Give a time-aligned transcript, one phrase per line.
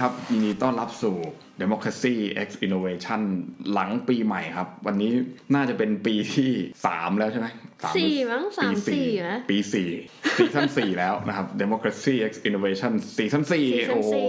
[0.00, 1.16] ครับยินดีต้อนรับสู่
[1.62, 2.14] Democracy
[2.46, 3.20] X Innovation
[3.72, 5.12] หลังปีใหม่ครับ วันนี้
[5.54, 6.50] น่าจะเป็นปีที่
[6.84, 7.65] 3 แล้วใช่ไหม สาม
[7.96, 9.88] สี่มั้งสามปีสี่นะปีสี่
[10.36, 14.26] ซีซั่นสี่แล้วนะครับ Democracy X Innovation ซีซั่นสี่โอ้ซีซั่นสี่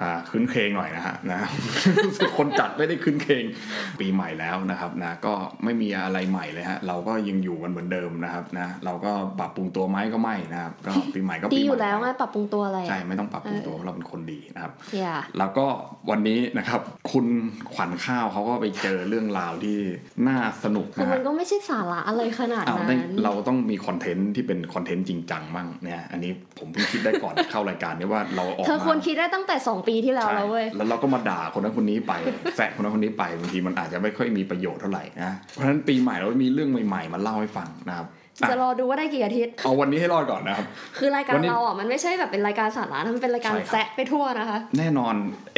[0.00, 1.40] อ่าครื้นเครงหน่อยนะฮะนะ
[2.06, 3.44] รู้สึกคนจัดไม่ได้ครื้นเครง
[4.00, 15.66] ปีใหม่แล้วนะครับนะก็ไม่มีอะไรใหม่เลยฮะเราก็ยังอยู่กันเหมือนเดิมนะครับนะเราก็ปรับปรุงตัวไหมก็ไม่นะครับก็ปีใหม่ก็ดีปีใหม่ยู่แล้วไงปรับปรุงตัวอะไรใช่ไม่ต้องปรับปรุงตัวเพราะเราเป็นคนดีนะครับอย่าแล้วก็
[16.10, 16.80] วันนี้นะครับ
[17.12, 17.26] คุณ
[17.74, 19.78] ขวัญข้าวเขาก็ไปเจอเรื่องราวที่
[20.28, 32.12] น่าสนุกคือนะมัฮะนก็ไม่ใช่สาระอะไรขนาดเอานั้ได้นเราต้องมีคอนเทนต์ที่เป็นคอนเทนต์จริงจังบ้างเนี่ยอันนี้ผมเพิ่งคิดได้ก่อนเข้ารายการเนี่ยว่าเราออกเธอมาควรคิดได้ตั้งแต่ 2 ปีที่แล้วใช่แล้วเว้ยแล้วเราก็มาด่าคนนั้นคนนี้ไป
[32.56, 40.66] แซะคนนั้นคนนี้ไปบางทีมันอาจจะไม่ค่อยมีประโยชน์เท่าไหร่นะเพราะฉะนั้นปีใหม่เรามีเรื่องใหม่ ๆ มาเล่าให้ฟังนะครับอะ จะรอดูว่าได้กี่อาทิตย์ เอาวันนี้ให้รอดก่อนนะครับ
[40.98, 45.14] คือรายการวันนี้เราอะมันไม่ใช่แบบเป็นรายการสาระนะมันเป็นรายการใช่ครับแซะไปทั่วนะคะ แน่นอน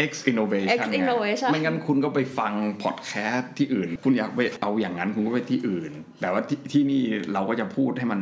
[0.09, 7.03] X Innovation X ไง Innovation ไม่งั้นคุณก็ไปฟังพอดแคสต์ที่อื่น คุณอยากไปเอาอย่างนั้นคุณก็ไปที่อื่น แต่ว่าที่ที่นี่
[7.35, 8.21] เราก็จะพูดให้มัน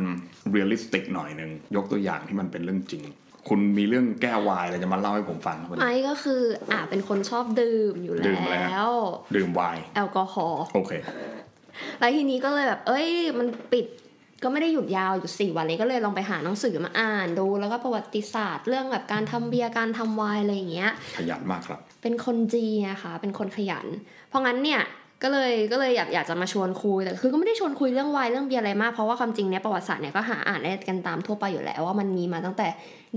[0.51, 3.03] realistic หน่อยหนึ่งยกตัวอย่างที่มันเป็นเรื่องจริง
[3.49, 8.93] คุณมีเรื่องแก้วายอะไรจะมาเล่าให้ผมฟังครับวันไอ้นี้ก็คืออะเป็นคนชอบดื่มอยู่ดื่มอะไรแล้ฮะว
[9.35, 10.91] ดื่มไวน์แอลกอฮอล์โอเค
[11.99, 13.07] แล้วทีนี้ก็เลยแบบ เอ้ย
[13.39, 13.85] มันปิด
[14.43, 23.85] ก็ไม่ได้หยุดยาวอยู่สี่วันเลยก็เลยลองไปหาหนังสือมาอ่านดู แล้วก็ประวัติศาสตร์ เรื่องแบบการทำเบียร์การทำไวน์อะไรอย่างเงี้ย ขยันมากครับ เป็นคนจีนนะคะเป็นคนขยัน
[24.29, 24.81] เพราะงั้นเนี่ย
[25.23, 32.67] ก็เลยก็เลยอยากอยากจะมาชวนคุยแต่คือก็ไม่ได้ชวนคุยเรื่องไวน์เรื่องเบียร์อะไรมากเพราะว่าความจริงเนี่ยประวัติศาสตร์เนี่ยก็หาอ่านได้กันตามทั่วไปอยู่แล้วว่ามันมีมาตั้งแต่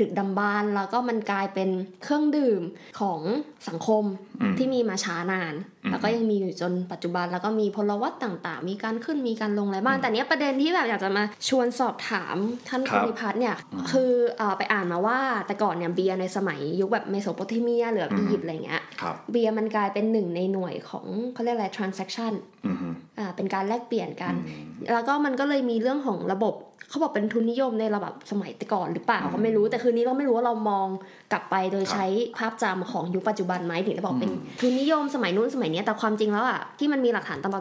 [0.01, 1.71] ดึกดำบรรพ์แล้วก็มันกลายเป็น
[2.03, 2.63] เครื่องดื่ม
[3.01, 3.21] ของ
[3.69, 4.05] สังคม
[4.41, 12.37] อืมที่มีมาช้านานอืมแล้วก็ยังมีอยู่จนปัจจุบัน แล้วก็มีพลวัตต่างๆ มีการขึ้นมีการลงอะไรบ้าง แต่เนี้ยประเด็นที่แบบอยากจะมาชวนสอบถาม
[12.69, 13.57] ท่านครัภูบริพัฒน์เนี่ย
[13.93, 22.33] คือเอ่อไปอ่านมาว่าแต่ก่อนเนี่ยเบียร์ในสมัยยุคแบบเมโสโปเตเมียหรือแบบอียิปต์อะไรเงี้ยครับเบียร์มันกลายเป็นหนึ่งในหน่วยของเขาเรียกอะไร transaction
[22.67, 22.89] อือฮึ
[23.19, 26.55] อ่าเป็นการแลกเปลี่ยนกันอืมแล้วก็มันก็เลยมีเรื่องของระบบ
[26.93, 30.87] เขาบอกเป็นทุนนิยมในระบบสมัยแต่ก่อนหรือเปล่าอืมก็ไม่รู้แต่คืนนี้เราไม่รู้ว่าเรามอง
[31.33, 32.07] กลับไปโดยครับใช้
[32.39, 37.53] ภาพจำของยุคปัจจุบันไหมถึงได้บอกเป็นอืมทุนนิยมสมัยนู้นสมัยเนี้ยแต่ความจริงแล้วอะที่มันมีหลักฐานตาม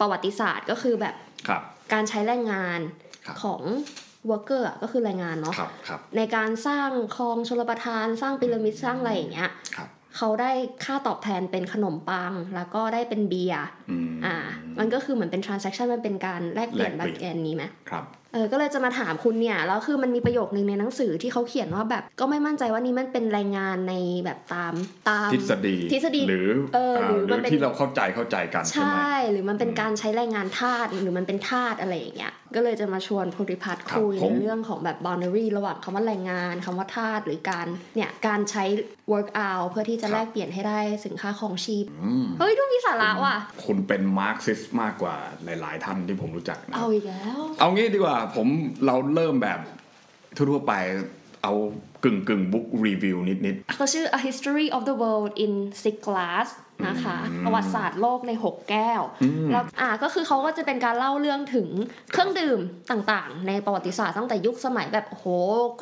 [0.00, 1.14] ประวัติศาสตร์ก็คือแบบ
[1.48, 2.80] ครับการใช้แรงงาน
[3.26, 3.62] ครับของ
[4.30, 10.52] worker อะก็คือแรงงานเนาะครับครับในการสร้างคลองชลประทานสร้างพีระมิดสร้างอะไรอย่างเงี้ยครับเขาได้
[10.84, 14.36] ค่าตอบแทนเป็นขนมปัง แล้วก็ได้เป็นเบียร์อืมอ่า
[14.78, 23.94] มันก็คือเหมือนเป็น transaction มันเป็นการแลกเปลี่ยนแลแบกบเปลี่ยนแกนนี้ไหมครับเออก็เลยจะมาถามคุณเนี่ยแล้วคือมันมีประโยคนึงในหนังสือที่เขาเขียนว่าแบบก็ไม่มั่นใจว่านี่มันเป็นรายงานใน
[24.24, 24.74] แบบตาม
[25.08, 37.66] ตามทฤษฎีทฤษฎีหรือเออหรือหมัรืนอเป็นที่เราเข้าใจเข้าใจกันใช่ไหมใช่หรือมันเป็นการใช้แรงงานทาสหรือมันเป็นทาสอะไรอย่างเงี้ยก็เลยจะมาชวนภูริพัฒน์ครับคุยผมในเรื่องของแบบ boundary ระหว่างคำว่าแรงงานคำว่าทาสหรือการ
[37.96, 38.64] เนี่ยการใช้
[39.12, 45.14] work out เพื่อที่จะแลกเปลี่ยนให้ได้สินค้าของชีพอืมเฮ้ยดูมีสาระว่ะคุณเป็นมาร์กซิสมากกว่า
[45.44, 48.46] หลาย ๆ ท่านที่ผมรู้จักนะเอาอีกแล้ว เอางี้ดีกว่าผม
[48.86, 49.60] เราเริ่มแบบ
[50.36, 50.72] ทั่วๆไป
[51.42, 51.52] เอา
[52.04, 56.48] กึ่งกึ่งบุ๊กรีวิวนิดเขาชื่อ A History of the World in Six Glass
[56.88, 61.68] นะคะอืมประวัติศาสตร์โลกใน 6 แก้วอืมแล้วอ่าก็คือเขาก็จะเป็นการเล่าเรื่องถึง
[62.12, 62.58] เครื่องดื่ม
[62.90, 65.26] ต่างๆ ในประวัติศาสตร์ตั้งแต่ยุคสมัยแบบโอ้โห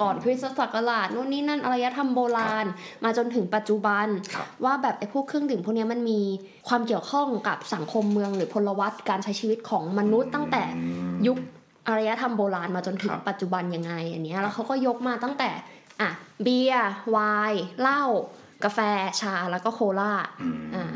[0.01, 2.67] ก่อนคริสตศักราชนู่นนี่นั่นอารยธรรมโบราณ
[3.05, 6.21] มาจนถึงปัจจุบันครับว่าแบบไอ้พวกเครื่องดื่มพวกเนี้ยมันมี
[6.69, 11.39] ความเกี่ยวข้องกับสังคมเมืองหรือพลวัตการใช้ชีวิตของมนุษย์ตั้งแต่อืมยุค
[11.89, 15.51] อารยธรรมโบราณมาจนถึงครับปัจจุบันยังไงอันเนี้ยแล้วเขาก็ยกมาตั้งแต่
[16.01, 16.11] อะ
[16.43, 17.19] เบียร์ไว
[17.51, 18.03] น์เหล้า
[18.65, 18.79] กาแฟ
[19.21, 20.13] ชาแล้วก็โคลา
[20.43, 20.87] อืมอ่า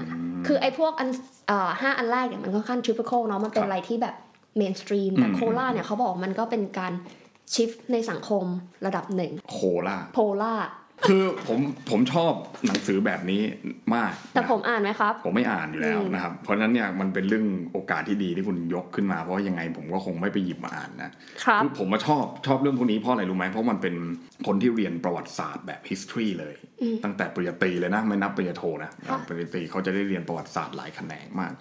[0.47, 1.09] คือไอ้พวกอัน
[1.49, 4.15] เอ่อห้าอันแรกเนี่ยมันค่อนข้าง typical เนาะมันเป็นครับอะไรที่แบบ
[4.57, 6.93] mainstream แต่อืมโคลาเนี่ยเขาบอกมันก็เป็นการ
[7.55, 8.45] ชิฟในสังคม
[8.87, 10.55] ระดับหนึ่งโคล่าโพล่า
[11.07, 11.59] คือผม
[11.91, 12.33] ผมชอบ
[12.67, 13.43] หนังสือแบบนี้
[13.95, 21.11] มาก แต่นะผมอ่านไหมครับ ผมไม่อ่านอยู่แล้วอืมนะครับ เพราะฉะนั้นเนี่ยมันเป็นเรื่องโอกาสที่ดีที่คุณยกขึ้นมา เพราะว่ายังไงผมก็คงไม่ไปหยิบมาอ่านนะ
[21.45, 23.95] ครับคือผมมาชอบชอบเรื่องพวกนี้เพราะอะไรรู้ไหมเพราะมันเป็น
[24.47, 31.53] คนที่เรียนประวัติศาสตร์แบบ history เลยอืมตั้งแต่ปริญญาตรีเลยนะไม่นับปริญญาโทนะค่ะปริญญาตรีเขาจะได้เรียนประวัติศาสตร์หลายแขนงมาก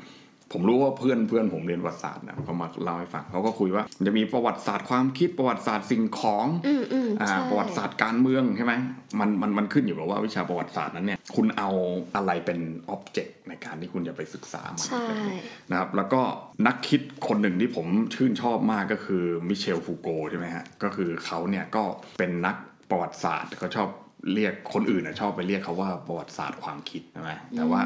[0.54, 8.74] ผมรู้ว่าเพื่อนเพื่อนผมเรียนประวัติศาสตร์นะเขามาเล่าให้ฟังเขาก็คุยว่า มันจะมีประวัติศาสตร์ความคิดประวัติศาสตร์สิ่งของอืมอืมอ่าใช่ประวัติศาสตร์การเมืองใช่ไหม
[9.20, 11.70] มันมันมันขึ้นอยู่กับว่าวิชาประวัติศาสตร์นั้นเนี่ยคุณเอา
[12.16, 12.60] อะไรเป็น
[12.90, 15.06] object ในการที่คุณจะไปศึกษามันใช่
[15.70, 16.22] นะครับแล้วก็
[16.68, 21.84] นักคิดคนหนึ่งที่ผมชื่นชอบมากก็คือมิเชลฟูโกใช่ไหมฮะก็คือเขาเนี่ยก็
[22.20, 22.56] เป็นนัก
[22.90, 23.90] ประวัติศาสตร์เขาชอบ
[24.34, 27.82] เรียกคนอื่นนะชอบไปเรียกเขาว่าประวัติศาสตร์ความคิดใช่ไหมแต่ว่า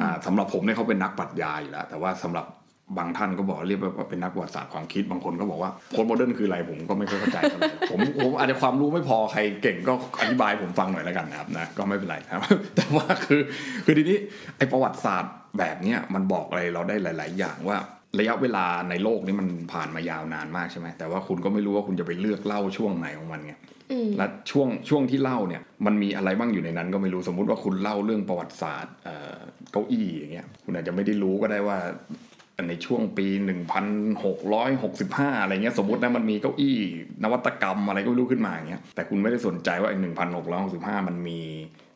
[0.00, 2.46] อ่าสำหรับผมเนี่ยเขาเป็นนักปรัชญาอยู่แล้วแต่ว่าสำหรับ
[2.98, 12.40] บางท่านก็บอกเรียกว่าเป็นนักประวัติศาสตร์ความคิดบางคนก็บอกว่า postmodern คืออะไรผมก็ไม่ค่อยเข้าใจเท่าไหร่ผมผมอาจจะความรู้ไม่พอใครเก่งก็อธิบายผมฟังหน่อยแล้วกันนะครับนะก็ไม่เป็นไรครับ
[12.76, 13.40] แต่ว่าคือ
[13.84, 14.18] คือทีนี้
[14.56, 17.76] ไอประวัติศาสตร์แบบเนี้ยมันบอกอะไรเราได้หลาย ๆ อย่างว่า
[18.18, 23.69] ระยะเวลาในโลกนี้มันผ่านมายาวนานมากใช่ไหมแต่ว่าคุณก็ไม่รู้ว่าคุณจะไปเลือกเล่าช่วงไหนของมันไงอืม
[24.18, 28.94] และช่วงช่วงที่เล่าเนี่ยมันมีอะไรบ้างอยู่ในนั้น ก็ไม่รู้สมมุติว่าคุณเล่าเรื่องประวัติศาสตร์
[29.72, 31.78] เก้าอี้อย่างเงี้ยคุณอาจจะไม่ได้รู้ก็ได้ว่า
[32.68, 33.26] ในช่วงปี
[34.34, 36.78] 1665 อะไรเงี้ยสมมตินะมันมีเก้าอี้
[37.24, 39.98] นวัตกรรมอะไรก็ไม่รู้ขึ้นมาอย่างเงี้ยแต่คุณไม่ได้สนใจว่าไอ้
[40.42, 41.40] 1665 มันมี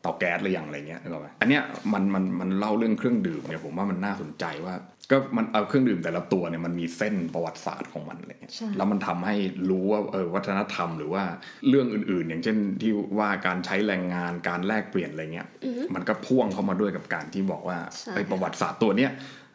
[0.05, 1.63] เตาแก๊สหรือยังอะไรเงี้ยนึกออกไหมอันเนี้ย
[1.93, 4.75] มันมันมันเล่าเรื่องเครื่องดื่มเนี่ยผมว่ามันน่าสนใจว่า
[5.11, 9.35] ก็มันเอาเครื่องดื่มแต่ละตัวเนี่ยมันมีเส้นประวัติศาสตร์ของมันอะไรเงี้ยใช่แล้วมันทำให้
[9.69, 11.23] รู้ว่าเออวัฒนธรรมหรือว่า
[11.69, 19.11] เรื่องอื่นๆ อย่างเช่นที่ว่าการใช้แรงงานการแลกเปลี่ยนอะไรเงี้ยอือฮึมันก็พ่วงเข้ามาด้วยกับการที่บอกว่าใช่ไอ้ประวัติศาสตร์ตัวเนี้ย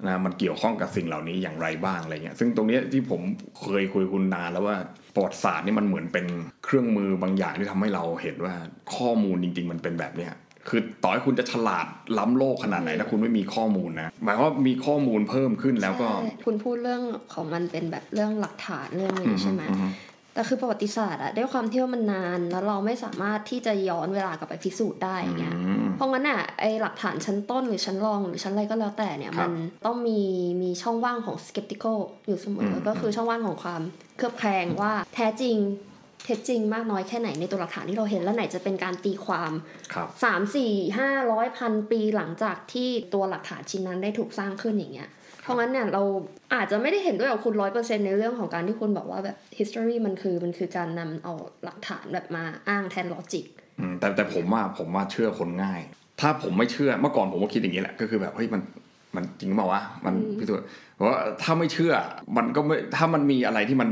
[0.06, 3.20] นะมันเกี่ยวข้องกับสิ่งเหล่านี้อย่างไรบ้างอะไรเงี้ยซึ่งตรงเนี้ยที่ผม
[3.60, 4.76] เคยคุยคุณนานแล้วว่า
[5.14, 6.26] ประวัติศาสตร์นี่มันเหมือนเป็น
[6.64, 8.54] เครื่องมือบางอย่างที่ทำให้เราเห็นว่า
[8.96, 10.32] ข้อมูลจริง ๆ มันเป็นแบบเนี้ย
[10.68, 11.86] คือต่อให้คุณจะฉลาด
[12.18, 17.02] ล้ำโลกขนาดไหนถ้าคุณไม่มีข้อมูลนะหมายความว่ามีข้อมูลเพิ่มขึ้นแล้วก็ใช่คุณพูดเรื่อง
[17.34, 19.90] ของมันเป็นแบบเรื่องหลักฐานเรื่องอืนี้มใช่ไหมอืม
[20.34, 29.54] แต่คือประวัติศาสตร์อะด้วยความที่ว่ามันนาน แล้วเราไม่สามารถที่จะย้อนเวลากลับไปพิสูจน์ได้อย่างเงี้ยอืม เพราะงั้นอะไอหลักฐานชั้นต้นหรือชั้นรองหรือชั้นอะไรก็แล้วแต่เนี่ยครัมับน
[29.86, 30.20] ต้องมี
[30.62, 33.82] มีช่องว่างของ skeptical อยู่เสมออมก็คือช่องว่างของความ
[34.16, 35.56] เคลือบแคลงว่าแท้จริง
[36.24, 39.52] เท็จจริงมากน้อยแค่ไหนในตัวหลักฐานที่เราเห็นแล้วไหนจะเป็นการตีความ
[39.94, 45.08] ครับสามสี่ห้าร้อยพันปีหลังจากที่ตัวหลักฐานชิ้นนั้นได้ถูกสร้างขึ้นอย่างเงี้ย
[45.42, 46.02] เพราะงั้นเนี่ยเรา
[46.54, 51.32] อาจจะไม่ได้เห็นด้วยกับคุณร้อยเปอร์เซ็นในเรื่องของการที่คุณบอกว่าแบบ history มันคือมันคือการนำเอา
[51.64, 53.59] หลักฐานแบบมาอ้างแทนลอจิกอืม
[54.00, 55.80] แต่แต่ผมว่าผมว่าเชื่อคนง่าย
[56.20, 58.62] ถ้าผมไม่เชื่อเมื่อก่อนผมก็คิดอย่างนี้แหละก็คือแบบเฮ้ยมัน
[59.16, 60.66] มันจริงเปล่าวะมันอืมพิสูจน์
[60.96, 61.92] เพราะว่าถ้าไม่เชื่อ
[62.36, 63.88] มันก็ไม่ถ้ามันมีอะไรที่มัน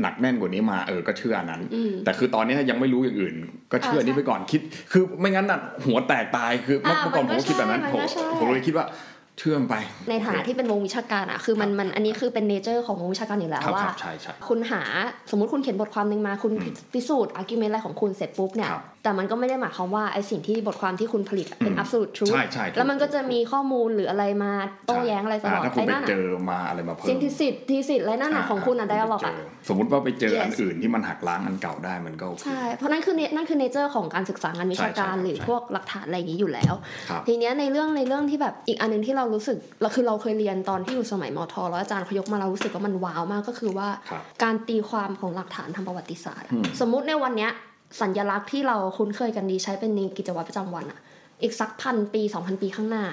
[0.00, 3.34] หนักแน่นกว่านี้มาเออก็เชื่ออันนั้นอืมแต่คือตอนนี้ยังไม่รู้อย่างอื่น
[3.72, 4.60] ก็เชื่ออ่านี้ไปก่อนคิด
[4.92, 8.86] คือไม่งั้นน่ะหัวแตกตายคือเมื่ออ่าเมื่อก่อนผมก็คิดแบบนั้นมันผมก็ใช่ผมเลยคิดว่า
[9.38, 9.74] เชื่อมไป
[10.10, 14.82] ในฐานะที่เป็นวงวิชาการอะคือมันมันอันนี้คือเป็น nature ของวงวิชาการอยู่แล้วครับว่าครับใช่ใช่คุณหา
[15.30, 24.52] สมมุติคุณเขียนบทความหนึ่งมาคุณอืมพิสูจน์ argument อะไรของคุณเสร็จปุ๊บเนี่ยครับแต่มันก็ไม่ได้หมายความว่าไอสิ่งที่บทความที่คุณผลิตอะเป็นอืม absolute truth ใช่ใช่ถูกแล้วมันก็จะมีข้อมูลหรืออะไรมา
[24.86, 36.74] โต้แย้งอะไรตลอดถ้าคุณไอ้ไปนั่นเจอะอมาอะไรมาเพิ่มซินทิสิตทีสิตอะไรนั่นอะของคุณอะไดอะล็อกเจอะสมมติว่าไปเจอ Yes อันอื่นที่มันหักล้างอันเก่าได้มันก็โอเคใช่เพราะนั่นคือเนนั่นคือเนเจอร์ของการศึกษางานวิชาการใช่ใช่หรือใช่พวกหลักฐานอะไรอย่างนี้อยู่แล้ว
[37.08, 47.52] ครับทีเนี้ยในเรื่องในเรื่องที่แบบอีกอันหนึงที่เรารู้สึกเราคือเราเคยเรียนตอนที่อยู่สมัยมทแล้วอาจารย์เขายกมาเรารู้สึกว่ามันว้าวมากก็คือว่าครับการตีความของหลักฐานทางประวัติศาสตร์อะอืมสมมุติในวันเนี้ย
[48.00, 50.98] สัญลักษณ์ที่เราคุ้นเคยกันดีใช้เป็นในกิจวัตรประจำวันอะ
[51.42, 53.04] อีกสักพันปีสองพันปีข้างหน้า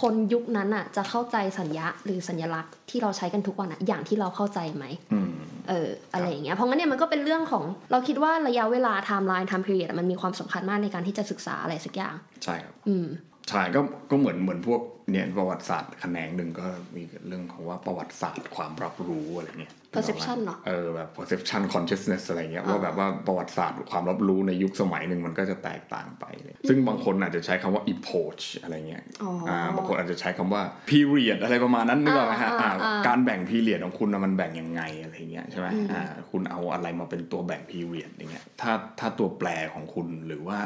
[0.00, 5.30] คนยุคนั้นอะจะเข้าใจสัญญะหรือสัญลักษณ์ที่เราใช้กันทุกวันอะอย่างที่เราเข้าใจไหมอืม
[5.68, 13.06] เอออะไรอย่างเงี้ยเพราะงั้นเนี่ยมันก็เป็นเรื่องของเราคิดว่าระยะเวลา timeline time period มันมีความสำคัญมากในการที่จะศึกษาอะไรสักอย่าง ใช่ครับอืม
[13.48, 13.80] ใช่ก็
[14.10, 14.80] ก็เหมือนเหมือนพวก
[15.10, 16.66] เนี่ยประวัติศาสตร์แขนงหนึ่งก็
[16.96, 40.60] มีเรื่องของว่าประวัติศาสตร์ความรับรู้อะไรเงี้ย perception เนอะเออแบบ perception consciousness อะไรเงี้ยอ่าว่าแบบว่าประวัติศาสตร์ความรับรู้ในยุคสมัยหนึ่งมันก็จะแตกต่างไปเลยซึ่งบางคนอาจจะใช้คำว่า epoch อะไรเงี้ยอ๋ออ่าบางคนอาจจะใช้คำว่า period อะไรประมาณนั้นนึกออกไหมฮะอ่าอ่าอ่าการแบ่ง period ของคุณน่ะมันแบ่งยังไงอะไรเงี้ยใช่ไหมอืมอ่าคุณเอาอะไรมาเป็นตัวแบ่ง period อย่างเงี้ยถ้าถ้าตัวแปรของคุณหรือว่า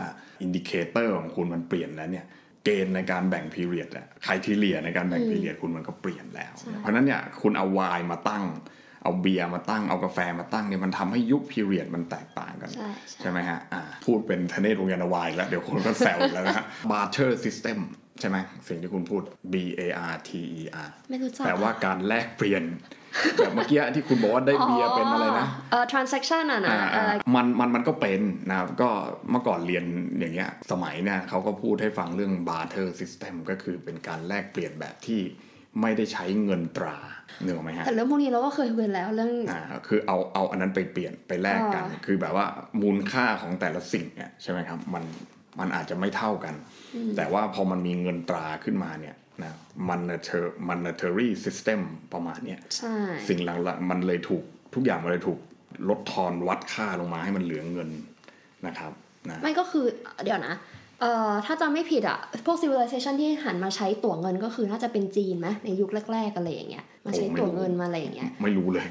[0.45, 2.27] indicator ของคุณมันเปลี่ยนแล้วเนี่ย
[2.65, 8.45] เกณฑ์ในการแบ่ง period อะใครที่เลียในการแบ่งอืม period คุณมันก็เปลี่ยนแล้วใช่เพราะฉะนั้นเนี่ยคุณเอาไวน์มาตั้ง
[9.03, 17.79] เอาเบียร์มาตั้งเอากาแฟมาตั้งเนี่ยมันทำให้ยุค period มันแตกต่างกัน ใช่ใช่ใช่ไหมฮะอ่าพูดเป็นทะเนศวงยานวายแล้ว เดี๋ยวคนก็แซวอีกแล้วนะฮะ barter system
[18.21, 18.37] ใช่ไหม
[18.69, 22.63] สิ่งที่คุณพูด B A R T E R ไม่รู้จักแปลว่าการแลกเปลี่ยน
[23.37, 28.91] แบบเมื่อกี้ที่คุณบอกว่าได้เบียร์เป็นอะไรนะเอ่อ transaction อะนะอ่าเอ่อ่าอมันมันมันก็เป็นนะครับก็
[29.31, 29.85] เมื่อก่อนเรียน
[30.19, 35.21] อย่างเงี้ยสมัยเนี่ยเขาก็พูดให้ฟังเรื่อง barter system ก็คือเป็นการแลกเปลี่ยนแบบที่
[35.81, 36.97] ไม่ได้ใช้เงินตรา
[37.43, 42.47] เนื้ออกไหมฮะแต่เรื่องพวกนี้เราก็เคยคุยแล้วเรื่องอ่าคือเอาเอาอันนั้นไปเปลี่ยนไปแลกกันอ่าคือแบบว่า
[42.83, 45.05] มูลค่าของแต่ละสิ่งเนี่ยใช่ไหมครับมัน
[45.61, 46.55] มันอาจจะไม่เท่ากัน
[47.17, 49.57] แต่ว่าพอมันมีเงินตราขึ้นมาเนี่ยนะ
[49.89, 51.81] monetary monetary system
[52.13, 52.97] ประมาณเนี้ยใช่
[53.29, 54.45] สิ่งหลังๆมันเลยถูก
[54.75, 55.39] ทุกอย่างมันเลยถูก
[55.89, 57.91] ลดทอนวัดค่าลงมาให้มันเหลือเงิน
[58.67, 58.93] นะครับ
[59.31, 59.85] นะไม่ก็คือ
[60.25, 60.55] เดี๋ยวนะ
[61.01, 68.87] เอ่อถ้าจำไม่ผิดอะพวก civilization ที่หันมาใช้ตั๋วเงินก็คือน่าจะเป็นจีนไหมในยุคแรกๆอะไรอย่างเงี้ยมาใช้ตั๋วเงินมาอะไรอย่างเงี้ยไม่รู้เลย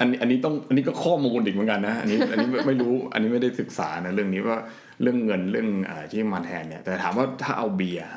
[0.00, 4.56] อันนี้อันนี้ต้องอันนี้ก็ข้อมูลอีกเหมือนกันนะอันนี้อันนี้ไม่ไม่รู้อันนี้ไม่ได้ศึกษานะเรื่องนี้ว่า
[5.02, 8.08] เรื่องเงินเรื่องอะไรที่มาแทนเนี่ยแต่ถามว่าถ้าเอาเบียร์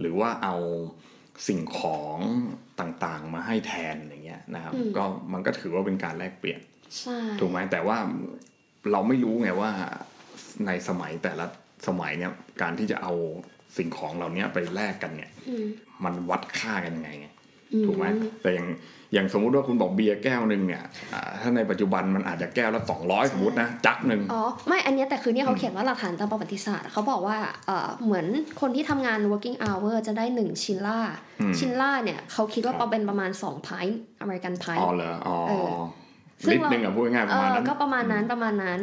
[0.00, 0.56] หรือว่าเอา
[1.48, 2.18] สิ่งของ
[2.80, 6.60] ต่างๆ มาให้แทนอย่างเงี้ยนะครับอืมก็มันก็ถือว่าเป็นการแลกเปลี่ยน
[6.98, 7.96] ใช่ถูกไหมแต่ว่า
[8.92, 9.70] เราไม่รู้ไงว่า
[10.66, 11.46] ในสมัยแต่ละ
[11.86, 12.32] สมัยเนี่ย
[12.62, 13.12] การที่จะเอา
[13.76, 15.66] สิ่งของเหล่านี้ไปแลกกันเนี่ยอืม
[16.04, 17.26] มันวัดค่ากันยังไงไง
[17.72, 18.04] อืถูกไหม
[18.42, 18.66] แต่อย่าง
[19.12, 20.82] อย่างสมมุติว่าคุณบอกเบียร์แก้วหนึ่งเนี่ย
[21.12, 28.26] อ่าถ้าในปัจจุบันมันอาจจะแก้วละสองร้อยสมมตินะจักหนึ่งอ๋อไม่อันเนี้ยแต่คือเนี่ยเขาเขียนว่าหลักฐานตามประวัติศาสตร์เขาบอกว่าเออเหมือน
[28.60, 30.98] คนที่ทำงาน working hour จะได้หนึ่ง sila
[31.40, 35.72] อืม sila เนี่ยเขาคิดว่าครับเป็นประมาณ2 pint American pint อ๋อเหรออ๋อเออ
[36.44, 38.80] ซึ่ลิงตรเราหนึ่งอะพูดง่ายๆปเอระมาณอนั้นก็ประมาณนั้นประมาณนั้น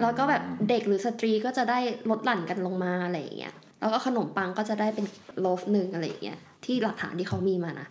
[0.00, 1.78] แล้วก็แบบเด็กหรือสตรีก็จะได้
[2.10, 5.06] ลดหลั่นกันลงมาอะไรอย่างเงี้ยแล้วก็ขนมปังก็จะได้เป็น
[5.40, 7.88] loaf หนึ่งอะไรอย่างเงี้ยที่หลักฐานที่เขามีมานะ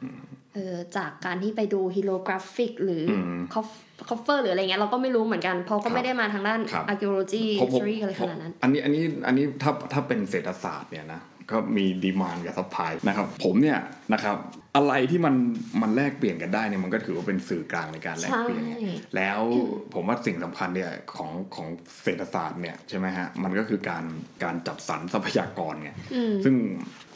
[0.54, 3.68] เออจากการที่ไปดู hieroglyphic หรืออมคอฟ
[4.10, 13.80] คอฟเฟอร์หรืออะไรเงี้ยเราก็ไม่รู้เหมือนกันเพราะครัก็บไม่ได้มาทางด้านครับ archaeology ผมผม history อะไรขนาดนั้น อันนี้อันนี้อันนี้ถ้าถ้าเป็นเศรษฐศาสตร์เนี่ยนะ ก็มี demand กับ supply นะครับผมเนี่ย
[14.14, 14.38] นะครับ
[14.76, 15.36] อะไรที่มัน
[15.82, 18.82] มันแลกเปลี่ยนกันได้เนี่ยมันก็ถือว่าเป็นสื่อกลางในการแลกเปลี่ยนไงใช่
[19.16, 19.40] แล้ว
[19.94, 21.68] ผมว่าสิ่งสำคัญเนี่ยของของ
[22.04, 24.04] เศรษฐศาสตร์เนี่ยใช่ไหมฮะมันก็คือการ
[24.44, 26.56] การจัดสรรทรัพยากรไงอืมซึ่ง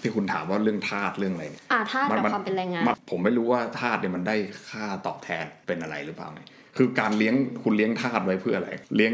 [0.02, 4.36] ที่คุณถามว่าเรื่องทาสเรื่องอะไรเนี่ยอ่าถ้ากับความเป็นแรงงานมันผมไม่รู้ว่าทาสเนี่ยมันได้
[4.70, 6.42] ค่าตอบแทนเป็นอะไรหรือเปล่าไง
[6.78, 9.13] คือการเลี้ยงคุณเลี้ยงทาสไว้เพื่ออะไร เลี้ยง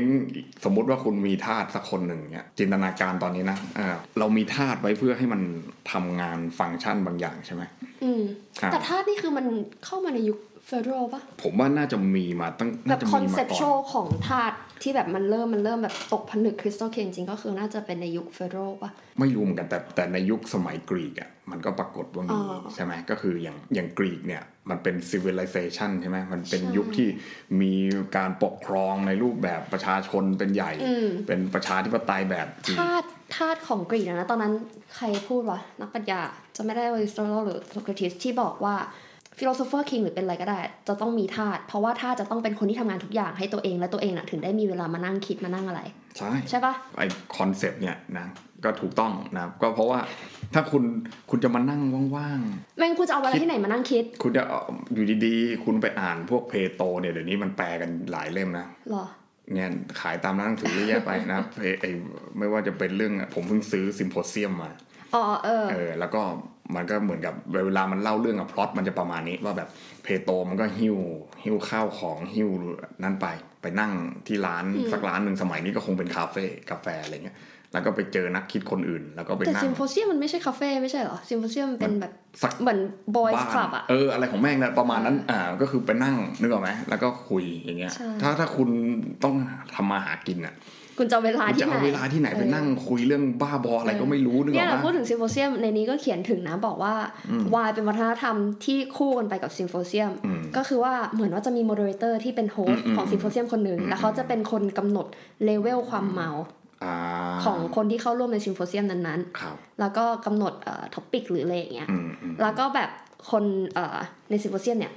[0.64, 3.88] สมมุติว่าคุณมีทาสสักคนหนึ่งเนี่ยจินตนาการตอนนี้นะอ่า
[4.20, 5.42] เรามีทาสไว้เพื่อให้มัน
[5.92, 7.64] ทำงานฟังก์ชันบางอย่างใช่ไหม
[8.04, 8.22] อืม
[8.62, 9.46] อ่าแต่ถ้านี่คือมัน
[9.86, 27.10] เข้ามาในยุค federal ปะผมว่าน่าจะมีมาตั้งแบน่าบจะคอนมีเซมาปก่ชอนของธาตุที่แบบมันเริ่มมันเริ่มแบบตกผนึกคริสตัลเคจริงๆก็คือน่าจะเป็นในยุค federal ปะไม่รู้เหมือนกันแต่แต่ในยุคสมัยกรีกอะมันก็ปรากฏว่ามีอ๋อใช่ไหมก็คืออย่างอย่างกรีกเนี่ยมันเป็น civilization ใช่ไหมมันเป็นใช่ยุคที่
[27.62, 27.74] มี
[28.18, 34.54] การปกครองในรูปแบบประชาชนเป็นใหญ่อืมเป็นประชาธิปไตยแบบกรีกธาตุธาตุของกรีกอะนะตอนนั้น
[34.96, 36.22] ใครพูดวะนักปรัชญา
[36.56, 38.76] จะไม่ได้ว่า Aristotle หรือ Socrates ที่บอกว่า
[39.38, 45.82] philosopher king หรือเป็นอะไรก็ได้ จะต้องมีธาตุเพราะว่าธาตุจะต้องเป็นคนที่ทำงานทุกอย่างให้ตัวเองและตัวเองน่ะถึงได้มีเวลามานั่งคิดมานั่งอะไร
[46.17, 48.27] ใช่ใช่ปะไอ้ concept เนี่ยนะ
[48.63, 50.00] ก็ถูกต้องนะก็เพราะว่า
[50.53, 50.84] ถ้าคุณ
[51.29, 51.82] คุณจะมานั่ง
[52.15, 52.39] ว่าง
[52.77, 54.62] แม่งคุณจะเอาเวลาที่ไหนมานั่งคิดๆคุณจะเอา
[54.94, 59.06] อยู่ดีๆ คุณไปอ่านพวกเพลโตเนี่ยเดี๋ยวนี้มันแปลกันหลายเล่มนะหรอ
[59.53, 59.70] เนี่ย
[60.01, 61.86] ขายตามร้านหนังสือเยอะแยะไปนะเพไอ
[62.38, 64.72] ไม่ว่าจะเป็นเรื่องผมเพิ่งซื้อ Symposium มา
[65.15, 66.22] อ๋อเออเออ แล้วก็
[66.76, 67.34] มันก็เหมือนกับ
[67.66, 69.70] เวลามันเล่าเรื่องอะพล็อตมันจะประมาณนี้ว่าแบบ
[70.04, 70.98] เพลโตมันก็หิ้ว
[71.44, 72.50] หิ้วข้าวของหิ้ว
[73.04, 73.28] นั่นไป
[73.62, 73.92] ไปนั่ง
[74.28, 77.38] ที่ร้านอืมสักร้านหนึ่งสมัยนี้ก็คงเป็นคาเฟ่กาแฟอะไรเงี้ย
[77.74, 82.80] แล้วก็ไปเจอนักคิดคนอื่น แล้วก็ไปแต่นั่งซิมโพเซียมมันไม่ใช่คาเฟ่ไม่ใช่เหรอซิมโพเซียมเป็นแบบสักเหมือน
[83.16, 88.70] boys บ้าน club อะเอออะไรของแม่งนะประมาณนั้นอ่าก็คือไปนั่งนึกออกไหมแล้วก็คุยอย่างเงี้ยใช่ถ้าถ้าคุณ
[89.24, 89.36] ต้อง
[89.76, 90.54] ทำมาหากินอะ
[90.98, 96.94] คุณจะเอาเวลาคุณที่จะไหนเอาเวลาที่ไหนไปนั่งคุยเรื่องบ้าบออะไรก็ไม่รู้นึกอเนี่อยกเราไหมพูดถึงซิมโพเซียมในนี้ก็เขียนถึงนะบอกว่า
[97.32, 98.36] อืมไวน์เป็นวัฒนธรรม
[98.66, 105.06] ที่คู่กันไปกับ symposium อืมก็คือว่าเหมือนว่าจะมี moderator ที่เป็น host อืมของ symposium คนหนึ่งอืมแล้วเขาจะเป็นคนกำหนด
[105.44, 106.30] เลเวลความเมา
[106.84, 106.94] อ่า
[107.44, 112.89] ของคนที่เข้าร่วมใน symposium นั้นครับๆแล้วก็กำหนดเอ่อ topic หรืออะไรอย่างเงี้ยอืมอืมแล้วก็แบบ
[113.32, 113.98] คนเอ่อ
[114.30, 114.94] ใน symposium เนี่ย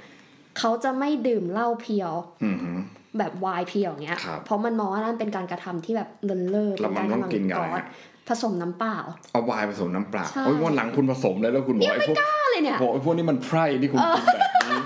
[0.59, 2.71] เขาจะไม่ดื่มเหล้าเพียวอืมฮึ
[3.17, 7.85] แบบไวน์เพียวอย่างเงี้ยครับเพราะมันมองว่านั่นเป็นการกระทำที่แบบเลินเล่อแล้วมันต้องกินกับอะไรอฮะ
[8.29, 8.97] ผสมน้ำเปล่า
[9.33, 14.39] เอาไวน์ผสมน้ำเปล่าใช่โอ้ยวันหลังคุณผสมเลยแล้วคุณบอกไอ้พวกอะไรเนี่ยบอกไอ้พวกนี้มันไพร่ที่คุณกินแบบ
[14.71, 14.81] นี้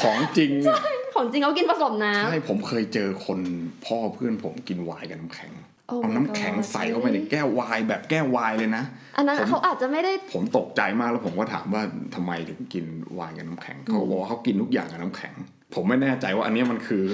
[0.00, 0.78] ของจริงเนี่ย
[1.14, 3.38] ของจริงเขากินผสมน้ำใช่ผมเคยเจอคน
[3.86, 8.84] พ่อเพื่อนผมกินไวน์กับน้ำแข็ง Oh เอา my น้ำแข็ง God ใส่เข้าไปในแก้วไวน์แบบแก้วไวน์เลยนะ
[9.16, 11.82] อันนั้นผมเขาอาจจะไม่ได้ ผมตกใจมากแล้วผมก็ถามว่า
[12.14, 15.34] ทำไมถึงกินไวน์กับน้ำแข็งเขาบอกว่าเขากินทุกอย่างกับน้ำแข็ง
[15.74, 17.04] ผมไม่แน่ใจว่าอันเนี้ยมันคือ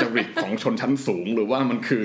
[0.00, 2.04] จริตของชนชั้นสูงหรือว่ามันคือ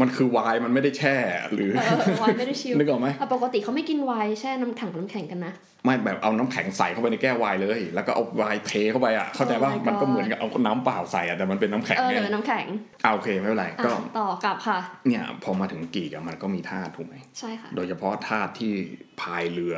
[0.00, 1.16] มันคือไวน์มันไม่ได้แช่
[1.54, 5.52] หรือเออไวน์ไม่ได้ชิลนึกออกไหมอะปกติเขาไม่กินไวน์แช่น้ำถังน้ำแข็งกันนะ
[5.84, 12.66] ไม่แบบเอาน้ำแข็งใส่เข้าไปในแก้วไวน์เลย แล้วก็เอาไวน์เทเข้าไปอะเข้าใจป่ะ Oh my มันก็ God เหมือนกับเอาน้ำเปล่าใส่อะแต่มันเป็นน้ำแข็งเออไงเดี๋ยวน้ำแข็ง
[13.04, 18.72] อ่าโอเคไม่เป็นไรอะก็ต่อกลับค่ะ เนี่ยพอมาถึงกรีกอะมันก็มีท่าสถูกไหมใช่ค่ะโดยเฉพาะท่าสที่
[19.20, 19.76] พายเรือ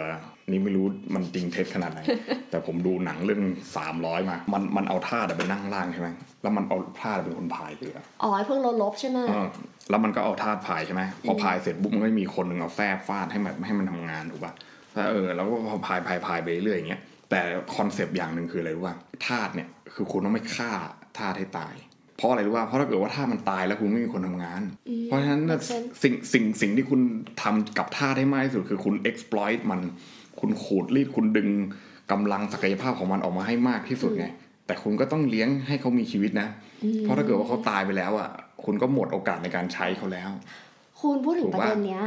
[0.50, 2.00] นี่ไม่รู้มันจริงเท็จขนาดไหน
[2.50, 3.42] แต่ผมดูหนังเรื่อง
[3.84, 6.08] 300มา มันมันเอาท่าสอะไปนั่งล่างใช่ไหม
[6.42, 9.46] แล้วมันเอาท่าสเป็นคนพายเรืออ๋อไอ้พวกรถลบใช่ไหมเออ
[9.90, 14.52] แล้วมันก็เอาท่าสพายใช่ไหมพอพายเสร็จปุ๊บมันก็มีคนหนึ่งเอาแฟบฟาดให้แบบให้มันทำงานถูกป่ะ
[14.94, 17.40] แล้วเออแล้วก็พอพายพายพายไปเรื่อยอย่างเงี้ยแต่
[17.76, 18.96] คอนเซปต์อย่างหนึ่งคืออะไรรู้ป่ะ
[19.26, 20.70] ทาสเนี่ยคือคุณต้องไม่ฆ่า
[21.18, 21.74] ทาสให้ตาย
[22.16, 27.00] เพราะอะไรรู้ป่ะเพราะถ้าเกิดว่าทาสมันตายแล้วคุณไม่มีคนทำงานอืมเพราะฉะนั้นน่ะ make sense สิ่งสิ่งสิ่งที่คุณ
[27.42, 29.80] ทำกับท่าสได้มากที่สุดคือคุณ exploit มัน
[30.44, 31.48] คุณขูดรีดคุณดึง
[32.12, 34.26] กำลังศักยภาพของมันออกมาให้มากที่สุดไง
[34.66, 36.48] แต่คุณก็ต้องเลี้ยงให้เขามีชีวิตนะ
[36.84, 38.30] อืมเพราะถ้าเกิดว่าเขาตายไปแล้วอะ
[38.64, 40.30] คุณก็หมดโอกาสในการใช้เขาแล้ว
[41.00, 42.04] คุณพูดถึงถูกปะประเด็นเนี้ย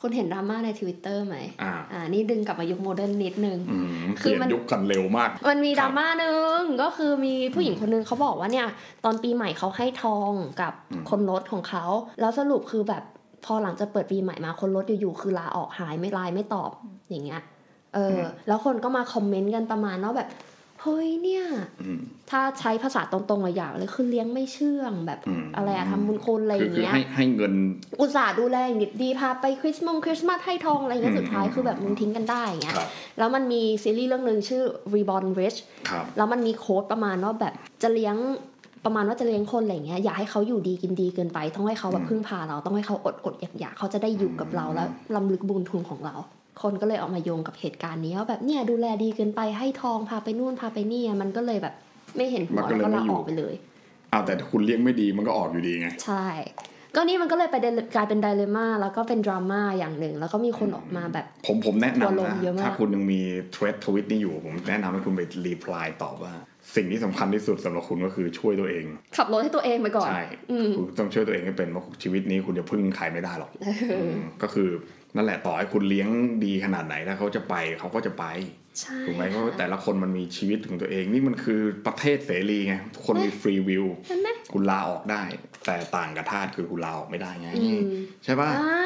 [0.00, 8.68] คุณเห็นดราม่าในทวิตเตอร์ไหมอ่าอ่า นี่ดึงกลับมายุค modern นิดนึงอืมคืเปลี่ยนยุคกันเร็วมาก มันมีครับดราม่าหนึ่งก็คือมีผู้หญิงคนนึงเขาบอกว่าเนี่ย
[9.04, 10.30] ตอนปีใหม่เขาให้ทอง
[10.60, 11.84] กับอืมคนรถของเขา
[12.20, 13.02] แล้วสรุปคือแบบ
[13.44, 16.70] พอหลังจากเปิดปีใหม่มาคนรถอยู่ๆคือลาออกหายไม่ไลน์ไม่ตอบ
[17.10, 17.40] อย่างเงี้ย
[17.94, 20.28] เอออแล้วคนก็มาคอมเมนต์กันประมาณว่าแบบ
[20.82, 21.44] เฮ้ยเนี่ย
[21.82, 27.52] อืมถ้าใช้ภาษาตรงๆอะอย่างเลยคือเลี้ยงไม่เชื่องแบบอืมอะไรอะทำบุญคุณอะไรอคือย่างคือเงี้ยให้ให้เงิน
[28.00, 34.62] อุตส่าห์ดูแลอย่างดีพาไปคริสต์มงคริสต์มาสให้ทองอะไรเงี้ยอืมสุดท้ายอืมคือแบบมึงทิ้งกันได้อย่างเงี้ยครับแล้วมันมีซีรีส์เรื่องหนึ่งชื่อ
[34.94, 35.58] Reborn Rich
[35.90, 38.16] ครับแล้วมันมีโค้ดประมาณว่าแบบจะเลี้ยง
[38.84, 46.14] ประมาณว่าจะเลี้ยงคนอะไรเงี้ยอย่าให้เขาอยู่ดีกินดีเกินไป ต้องให้เขาแบอืบมพึ่งพาเรา ต้องให้เขาอดอดอยากอยากๆเขาจะได้อยู่กับเราแล้วลำลึกบุญทุนของเรา
[46.61, 51.73] คนก็เลยออกมาโยงกับเหตุการณ์นี้ว่าแบบเนี่ยดูแลดีเกินไปให้ทองพาไปนู่นพาไปนี่อะมันก็เลยแบบ
[52.15, 53.53] ไม่เห็นหั มั วน ก็ แล้ว เลย ก็ ไม่ ลา อยู่ ออกไปเลย
[54.11, 56.25] เอาแต่คุณเลี้ยงไม่ดีมันก็ออกอยู่ดีไง ใช่
[56.95, 63.19] ก็นี่มันก็เลยไปเดลกลายเป็นไดเลม่าแล้วก็เป็นดราม่าอย่างหนึ่ง แล้วก็มีคนออกมาแบบ ผมผมแนะ ทัวร์ล นำ ง นะ เยอะมาก ถ้าคุณยังมี
[63.55, 66.33] ทวีตทวิตนี้อยู่ ผมแนะนำให้คุณไปรีプライตอบว่า
[66.75, 68.85] สิ่งที่สำคัญที่สุดสำหรับคุณก็คือช่วยตัวเอง
[69.17, 73.51] ขับรถให้ตัวเองไปก่อน ใช่ อืม คุณต้องช่วยตัวเองให้เป็นเพราะชีวิตนี้คุณจะพึ่งใครไม่ได้หรอก
[73.91, 74.69] เออ มก็คือ
[75.16, 76.08] นั่นแหละต่อให้คุณเลี้ยง
[76.44, 78.24] ดีขนาดไหนถ้าเขาจะไปเขาก็จะไป
[78.80, 85.22] ใช่ถูกไหมเพราะว่าแต่ละคนมันมีชีวิตของตัวเองนี่มันคือประเทศเสรีไงทุกคนมีฟรีวิวเห็นไหมคุณลาออกได้
[85.66, 87.82] แต่ต่างกับทาสคือคุณลาออกไม่ได้ไงอืม
[88.24, 88.80] ใช่ป่ะอ่า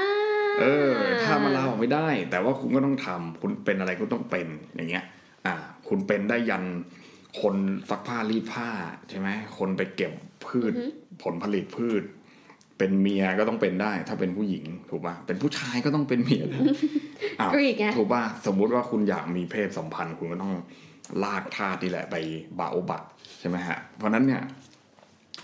[0.60, 0.90] เออ
[1.24, 5.04] ถ้ามันลาออกไม่ได้ แต่ว่าคุณก็ต้องทำคุณเป็นอะไรคุณต้องเป็นอย่างเงี้ย
[5.46, 5.54] อ่า
[5.88, 6.64] คุณเป็นได้ยัน
[7.40, 7.56] คน
[7.90, 8.68] ซักผ้ารีดผ้า
[9.10, 9.28] ใช่ไหม
[9.58, 10.12] คนไปเก็บ
[10.46, 10.72] พืช
[11.22, 12.02] ผลผลิตพืช
[12.78, 16.60] เป็นเมียก็ต้องเป็นได้ ถ้าเป็นผู้หญิงถูกป่ะเป็นผู้ชายก็ต้องเป็นเมียได้
[17.40, 20.52] อ้าวกรีกไงถูกป่ะสมมุติว่าคุณอยากมีเพศสัมพันธ์คุณก็ต้อง
[21.24, 22.16] ลากทาสนี่แหละไป
[22.58, 23.02] บาโอบะ
[23.40, 24.42] ใช่ไหมฮะ เพราะฉะนั้นเนี่ย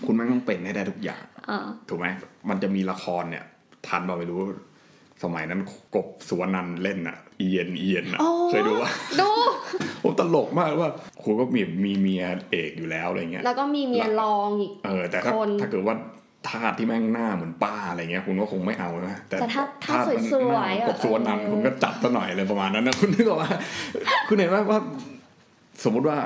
[0.05, 1.59] คุณไม่ต้องเป็นให้ได้ทุกอย่างอ่า
[1.89, 2.07] ถูกไหม
[2.49, 3.45] มันจะมีละครเนี่ย
[3.87, 4.41] ทันบ่าไม่รู้
[5.23, 5.61] สมัยนั้น
[5.95, 9.29] กบสุวรรณันท์เล่นอะเอียนเอียนอะอ๋อเคยดูว่าดู
[10.03, 10.91] ผมตลกมากว่า
[11.23, 15.95] คุณก็มีมีเมียเอกอยู่แล้วอะไรเงี้ยแล้วก็มีเมียรองอีกเออแต่ถ้าคนถ้าเกิดว่า
[16.49, 23.51] ทาสที่แม่งหน้าเหมือนป้าอะไรเงี้ยคุณก็คงไม่เอานะแต่ถ้าถ้าทสมันสวยๆหน้าอะกบสุวรรณันท์เออคุณก็จับซะหน่อยอะไรประมาณนั้นนะคุณนึกออกว่า
[24.27, 24.79] คุณเห็นไหมว่า
[25.83, 26.17] สมมุติว่า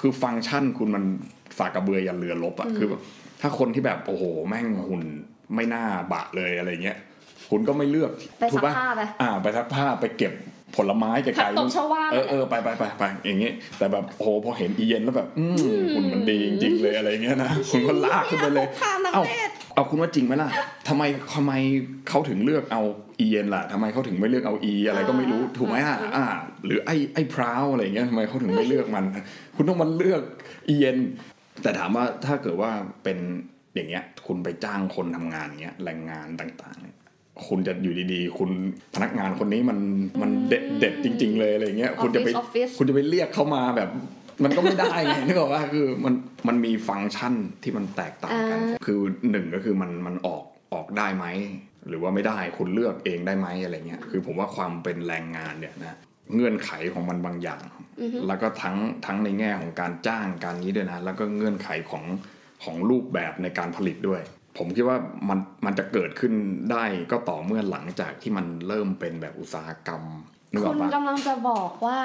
[0.00, 1.04] คือฟังก์ชันคุณมัน
[1.58, 3.00] สากกระเบือยันเรือลบอะคือแบบ
[3.40, 5.02] ถ้าคนที่แบบโอ้โห แม่งหุ่น
[5.54, 6.98] ไม่น่าบะเลยอะไรเงี้ย
[7.50, 10.32] คุณก็ไม่เลือกไปถูกซักปะผ้าไปอ่า ไปซักผ้าไปเก็บ
[10.76, 15.56] ผลไม้ไกลผักตบชวาๆเออเออไปไปไปไปอย่างงี้แต่แบบโอ้โหพอเห็นอีเย็นแล้วแบบอืม
[15.94, 20.48] หุ่นมันดีจริงๆเลยอะไรเงี้ยนะคุณก็ลากขึ้นไปเลยข้ามประเอ้าเทศเอาคุณว่าจริงไหมล่ะ
[20.88, 21.02] ทำไม
[21.34, 21.52] ทำไม
[22.08, 22.82] เขาถึงเลือกเอา
[23.18, 26.24] อีเย็นล่ะทำไมเขาถึงไม่เลือกเอาอีอะไรก็ไม่รู้ถูกไหมอะอ่า
[26.64, 29.04] หรือไอ้ไอ้พร้าวอะไรเงี้ยทำไมเขาถึงไม่เลือกมัน
[29.56, 30.22] คุณต้องมาเลือก
[30.68, 30.96] อีเย็น
[31.62, 32.70] แต่ถามว่าถ้าเกิดว่า
[33.04, 33.18] เป็น
[33.74, 36.96] อย่างเงี้ยคุณไปจ้างคนทำงานเงี้ยแรงงานต่างๆเนี่ย
[37.46, 38.50] คุณจะอยู่ดีๆ คุณ
[38.94, 39.78] พนักงานคนนี้มัน
[40.20, 43.90] มันเด็ดเด็ดจริง ๆ เลยอะไรเงี้ยคุณจะไปออฟฟิศคุณจะไปเรียกเขามาแบบ
[44.44, 46.14] มันก็ไม่ได้ไงนึกออกว่าคือมัน
[46.48, 51.26] มันมีฟังก์ชันที่มันแตกต่างกัน คือหนึ่งก็คือมันมันออกออกได้ไหม
[51.88, 55.96] หรือว่าไม่ได้คุณเลือกเองได้ไหมอะไรเงี้ยคือผมว่าความเป็นแรงงานเนี่ยนะ
[56.34, 57.62] เงื่อนไขของมันบางอย่าง
[58.00, 62.04] อือฮึแล้วก็ทั้งทั้งในแง่ของการจ้างการนี้ด้วยนะ แล้วก็เงื่อนไขของ
[62.64, 64.20] ของรูปแบบในการผลิตด้วย
[64.58, 64.96] ผมคิดว่า
[65.28, 66.32] มันมันจะเกิดขึ้น
[66.72, 70.02] ได้ก็ต่อเมื่อหลังจากที่มันเริ่มเป็นแบบอุตสาหกรรม
[70.52, 71.98] นึกอคุณกำลังจะบอกว่า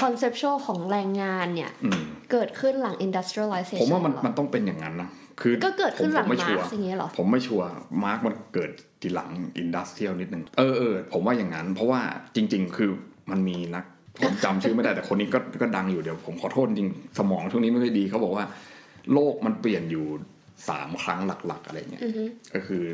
[0.00, 5.08] conceptual ของแรงงานเนี่ยอืมเกิดขึ้นหลัง industrialization ผมว่ามันเหรอมันต้องเป็นอย่างนั้นนะ
[5.40, 7.68] คือก็เกิดขึ้นหลังผมไม่ชัวร์ร์กซ์อย่างเงี้ยเหรอผมไม่ชัวร์
[8.04, 8.70] มาร์กซ์มันเกิด
[9.02, 12.00] ทีหลัง industrial นิดนึงเออเออผมว่าอย่างนั้น เพราะว่า
[12.36, 12.90] จริง ๆ คือ
[13.30, 13.84] มันมีนัก
[14.20, 18.44] ผมจำชื่อไม่ได้แต่คนนี้ก็ก็ดังอยู่เดี๋ยวผมขอโทษจริงสมองช่วงนี้ไม่ค่อยดีเขาบอกว่า
[19.12, 20.06] โลกมันเปลี่ยนอยู่
[20.68, 22.84] สามครั้งหลัก ๆ อะไรเงี้ยอือฮึก็คือ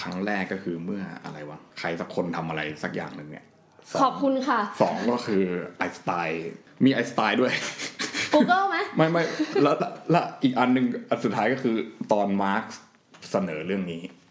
[0.00, 3.44] ครั้งแรกก็คือเมื่ออะไรวะใครสักคนทำอะไรสักอย่างหนึ่งเนี่ย
[3.92, 5.42] สงขอบคุณค่ะสองก็คือ
[5.78, 6.50] ไอน์สไตน์
[6.84, 7.52] มีไอน์สไตน์ด้วย
[8.34, 9.22] Google ไหมไม่ไม่
[9.62, 11.76] แล้วแล้วแล้วอีกอันหนึ่งอันสุดท้ายก็คือ
[12.12, 12.64] ตอนมาร์กซ์
[13.30, 14.23] เสนอเรื่องนี้โอ้โห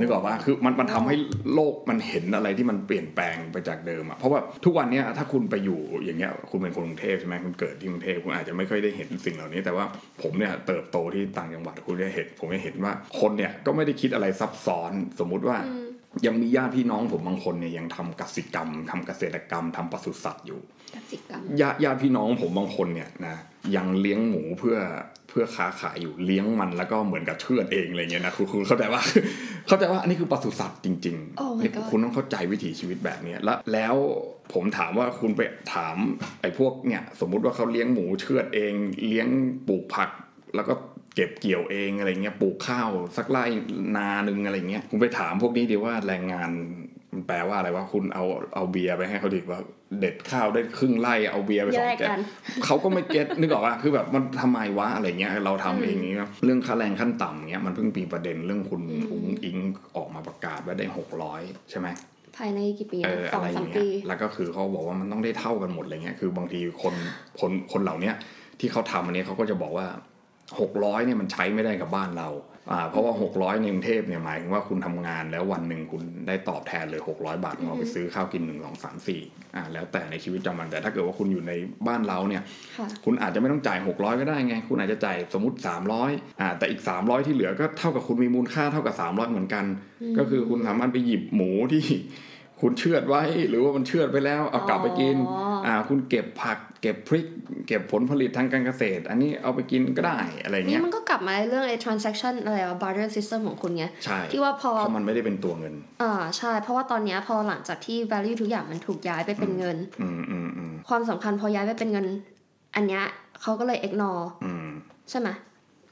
[0.00, 1.16] นึกออกว่าคือมันมันทำให้
[1.54, 9.84] โลกมันเห็นอะไรที่มันเปลี่ยนแปลงไปจากเดิมอะเพราะว่าทุกวันเนี้ยถ้าคุณไปอยู่อย่างเงี้ยคุณเป็นคนกรุงเทพใช่ไหมคุณเกิดที่กรุงเทพคุณอาจจะไม่ค่อยได้เห็นสิ่งเหล่านี้ แต่ว่า
[10.22, 15.58] ผมเนี่ยเติบโตที่ต่างจังหวัดคุณได้เห็น ผมได้เห็นว่าคนเนี่ยก็ไม่ได้คิดอะไรซับซ้อนสมมุติว่า
[16.26, 20.60] ยังมีญาติพี่น้องผมบางคนเนี่ยยังทำกสิกรรมทำเกษตรกรรมทำปศุสัตว์อยู่
[20.94, 23.36] กสิกรรมญาติญาติพี่น้องผมบางคนเนี่ยนะ
[23.76, 24.76] ยังเลี้ยงหมูเพื่อ
[25.30, 29.02] เพื่อค้าขายอยู่เลี้ยงมันแล้วก็เหมือนกับเชือดเองอะไรเงี้ยนะคุณคุณเข้าใจว่า
[29.68, 33.94] เข้าใจว่าอันนี้คือปศุสัตว์จริง Oh my นี่ God คุณต้องเข้าใจวิถีชีวิตแบบเนี้ยแล้วแล้ว
[34.52, 35.40] ผมถามว่าคุณไป
[35.74, 35.96] ถาม
[36.40, 38.74] ไอ้พวกเนี่ยสมมุติว่าเขาเลี้ยงหมูเชือดเอง
[39.06, 39.28] เลี้ยง
[39.68, 40.10] ปลูกผัก
[40.56, 40.74] แล้วก็
[41.14, 43.44] เก็บเกี่ยวเองอะไรเงี้ยปลูกข้าวสักไร่
[43.96, 46.50] นาหนึ่งอะไรเงี้ยคุณไปถามพวกนี้ดีว่าแรงงาน
[47.12, 49.58] มันแปลว่าอะไรว่าคุณเอาเอาเบียร์ไปให้เขาดีกว่า
[50.00, 52.20] เด็ดข้าวได้ครึ่งไร่เอาเบียร์ไปสองแยกแก้กัวน
[52.64, 59.58] เขาก็ไม่เก็ตนึกออกว่าคือแบบมันทำไมวะอะไรเงี้ยเราทำเองนี้เรื่องค่าแรงขั้นต่ำเงี้ยมันเพิ่งมีประเด็นเรื่องคุณอุ้งอิง
[59.96, 61.88] ออกมาประกาศว่าได้หกร้อยใช่ไหม
[62.36, 66.94] ภายในกี่ปีเอนะอสออะงไรอสามย่างเงี้ปียแล้วก็คือเขาบอกว่ามันต้องได้เท่ากันหมดอะไรเงี้ยคือบางทีคน
[67.40, 68.14] คนคนเหล่าเนี้ย
[68.60, 69.86] ที่เขาทำอันนี้เขาก็จะบอกว่า
[70.60, 72.28] หกร้อยเนี่ยมันใช้ไม่ได้กับบ้านเรา
[72.72, 79.20] อ่าเพราะว่าหกร้อยในกรุงเทพเนี่ยหมายถึงว่าคุณทำงานแล้ววันหนึ่งคุณได้ตอบแทนเลยหกร้อยบาทคุณเอาไปซื้อข้าวกินหนึ่งสองสามสี่
[79.56, 81.52] อ่าแล้วแต่ในชีวิตประจำวันแต่ถ้าเกิดว่าคุณอยู่ใน
[81.88, 82.42] บ้านเราเนี่ย
[82.78, 85.56] ค่ะคุณอาจจะไม่ต้องจ่าย 600 ก็ได้ไง คุณอาจจะจ่ายสมมติ
[85.98, 89.64] 300อ่าแต่อีก 300 ที่เหลือก็เท่ากับคุณมีมูลค่าเท่ากับ 300 เหมือนกัน
[90.18, 91.84] ก็คือคุณสามารถไปหยิบหมูที่
[92.60, 97.26] คุณเชือดไว้ หรือว่ามันเชือดไปแล้วเอากลับไปกินอ๋ออ่อ่า คุณเก็บผัก เก็บพริก
[97.68, 112.06] เก็บผลผลิตทางการเกษตร อันนี้เอาไปกินก็ได้อะไรนี่เงี้ยมันก็กลับมาเรื่องไอ้ transaction อะไรอะ barter system ของคุณไงใช่ที่ว่าพอเพราะมันไม่ได้เป็นตัวเงินอ่าใช่ เพราะว่าตอนเนี้ยพอหลังจากที่ value ทุกอย่างมันถูกย้ายไปเป็นเงินอืมอืมอืมความสำคัญพอย้ายไปเป็นเงิน
[112.76, 113.04] อันเนี้ย
[113.42, 114.68] เขาก็เลย ignore อืม
[115.10, 115.28] ใช่ไหม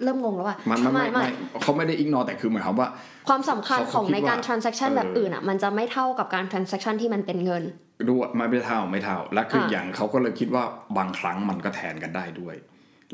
[0.02, 1.26] เริ่มงงแล้วว่ะมันมันไม่ไม่
[1.62, 2.88] เขาไม่ได้อิกนอแต่คือหมายความว่า
[3.28, 7.62] ความสำคัญเขาของคิดในการว่า transaction เออแบบอื่นอะมันจะไม่เท่ากับการ transaction ที่มันเป็นเงิน
[8.10, 10.64] ด้วยไม่ไม่เท่าไม่เท่า และคืออะอย่างเขาก็เลยคิดว่า
[10.96, 12.54] บางครั้งมันก็แทนกันได้ด้วย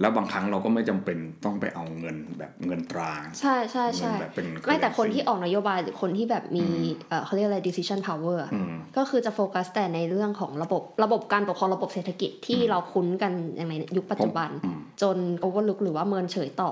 [0.00, 6.66] แล้วบางครั้งเราก็ไม่จำเป็นต้องไปเอาเงินแบบเงินตราใช่ใช่ใช่เงินแบบเป็นไม่แต่คน currency ที่ออกนโยบายหรือคนที่แบบมี
[7.08, 16.70] เอ่อเขาเรียกอะไร decision power อะอืมก็คือจะโฟกัสแต่ในเรื่องของระบบระบบการปกครองระบบเศรษฐกิจที่เราคุ้นกันอย่างในยุคปัจจุบันอืมจน overlook หรือว่าเมินเฉยต่อ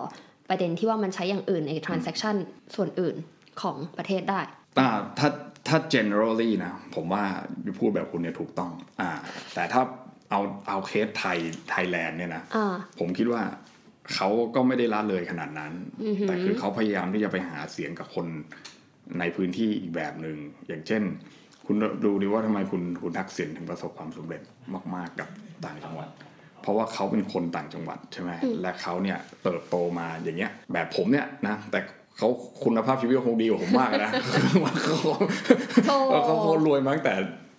[0.48, 2.36] ประเด็นที่ว่ามันใช้อย่างอื่นใน transaction
[2.74, 3.16] ส่วนอื่น
[3.60, 4.40] ของประเทศได้
[4.78, 5.28] อ่าถ้า
[5.68, 7.22] ถ้า generally นะ ผมว่า
[7.78, 9.10] พูดแบบคุณเนี่ยถูกต้องอ่า
[9.54, 9.82] แต่ถ้า
[10.32, 11.38] เอาเอาเคสไทย
[11.70, 13.42] ไทยแลนด์เนี่ยนะอ่าผมคิดว่า
[14.14, 18.26] เขาก็ไม่ได้ละเลยขนาดนั้นอือหือแต่คือเขาพยายามที่จะไปหาเสียงกับคน
[19.18, 20.36] ในพื้นที่อีกแบบหนึ่ง
[20.68, 21.02] อย่างเช่น
[21.66, 24.42] คุณดูดิว่าทำไมคุณคุณทักษิณถึงประสบความสำเร็จ
[24.94, 25.28] มาก ๆ กับ
[25.64, 26.08] ต่างจังหวัด
[26.62, 28.30] เพราะว่าเขาเป็นคนต่างจังหวัดใช่ไหม
[28.62, 31.78] และเขาเนี่ยเติบโตมาอย่างเงี้ย แบบผมเนี่ยนะแต่
[32.18, 32.28] เขา
[32.64, 34.10] คุณภาพชีวิตก็คงดีกว่าผมมากนะ
[34.82, 35.16] เขา
[35.86, 37.14] โธ่เขาเขารวยมาตั้งแต่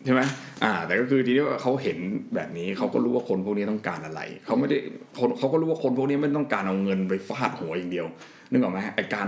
[0.06, 0.22] ใช่ไหม
[0.63, 1.98] อ่า แต่ก็คือทีนี้ว่าเขาเห็น
[2.36, 4.78] แบบนี้เขาก็รู้ว่าคนพวกนี้ต้องการอะไร เขาไม่ได้
[5.20, 8.08] คนเขาก็รู้ว่าคนพวกนี้ไม่ต้องการเอาเงินไปฟาดหัวอย่างเดียว
[8.52, 9.28] นึกออกไหมไอการ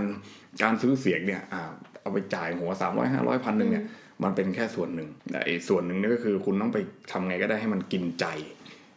[0.62, 1.70] การซื้อเสียงเนี่ย อ่า
[2.02, 3.84] เอาไปจ่ายหัวสามร้อยห้าร้อยพันหนึ่งเนี่ย
[4.22, 6.78] มันเป็นแค่ส่วนหนึ่งแต่ไอส่วนหนึ่งนี่ก็คือคุณต้องไป
[7.12, 8.26] ทำไงก็ได้ให้มันกินใจ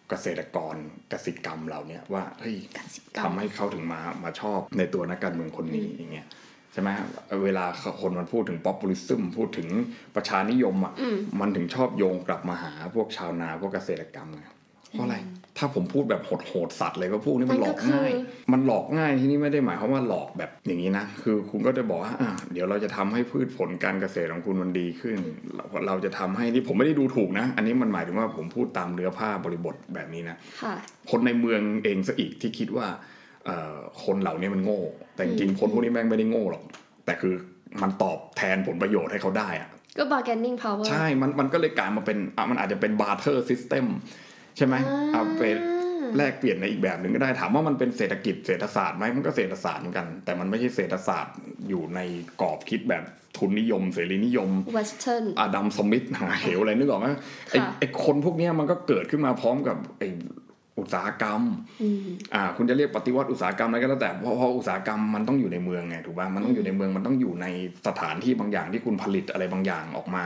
[0.09, 0.75] เกษตรกร
[1.11, 6.93] กสิกรรมเราเนี่ยว่าเฮ้ยกสิกรรมทำให้เขาถึงมามาชอบในตัวนักการเมืองคนนี้อย่างเงี้ยใช่ไหม
[7.43, 7.65] เวลา
[8.01, 9.67] คนมันพูดถึง populism พูดถึง
[10.15, 10.93] ประชานิยมอะ
[11.39, 14.43] มันถึงชอบโยงกลับมาหาพวกชาวนาพวกเกษตรกรรมไง
[14.91, 15.17] เพราะอะไร
[15.57, 18.11] ถ้าผมพูดแบบโหดๆสัตว์เลยก็พวกนี้มันหลอกง่าย
[18.53, 25.17] มันหลอกง่ายที่นี่ไม่ได้หมายความว่าหลอกแบบอย่างนี้นะ คือคุณก็จะบอกว่าอะเดี๋ยวเราจะทำให้พืชผลการเกษตรของคุณมันดีขึ้น
[25.55, 30.75] เราเราจะทำให้ที่ผมไม่ได้ดูถูกนะ อันนี้มันหมายถึงว่าผมพูดตามเนื้อผ้าบริบทแบบนี้นะค่ะ
[31.11, 33.07] คนในเมืองเองซะอีกที่คิดว่าเอ่อ
[34.03, 34.81] คนเหล่านี้มันโง่
[35.15, 36.63] แต่จริงๆคนพวกนี้แม่งไม่ได้โง่หรอก
[37.05, 37.33] แต่คือ
[37.81, 43.85] มันตอบแทนผลประโยชน์ให้เขาได้อะก็ bargaining power ใช่ มันมันก็เลยกลายมาเป็นอะมันอาจจะเป็น barter system
[44.57, 45.43] ใช่ไหมอ่าเอาไป
[46.17, 51.35] แลกเปลี่ยนในอีกแบบหนึ่งก็ได้ถามว่ามันเป็นเศรษฐกิจเศรษฐศาสตร์ไหมมันก็เศรษฐศาสตร์เหมือนกัน แต่มันไม่ใช่เศรษฐศาสตร์
[51.69, 51.99] อยู่ใน
[52.41, 53.03] กรอบคิดแบบ
[53.37, 57.07] ทุนนิยม เสรีนิยม western อาดัมสมิธหาเหวอะไรนึกออกไหม
[57.49, 60.07] ไอ้ค่ะไอ้คนพวกเนี้ยมันก็เกิดขึ้นมาพร้อมกับไอ้
[60.79, 61.41] อุตสาหกรรม
[61.81, 61.99] อืม
[62.33, 67.45] อ่าคุณจะเรียกปฏิวัติอุตสาหกรรมอะไรก็แล้วแต่เพราะเพราะอุตสาหกรรมมันต้องอยู่ในเมืองไงถูกป่ะมันต้องอยู่ในเมืองมันต้องอยู่ใน
[67.87, 70.25] สถานที่บางอย่างที่คุณผลิตอะไรบางอย่างออกมา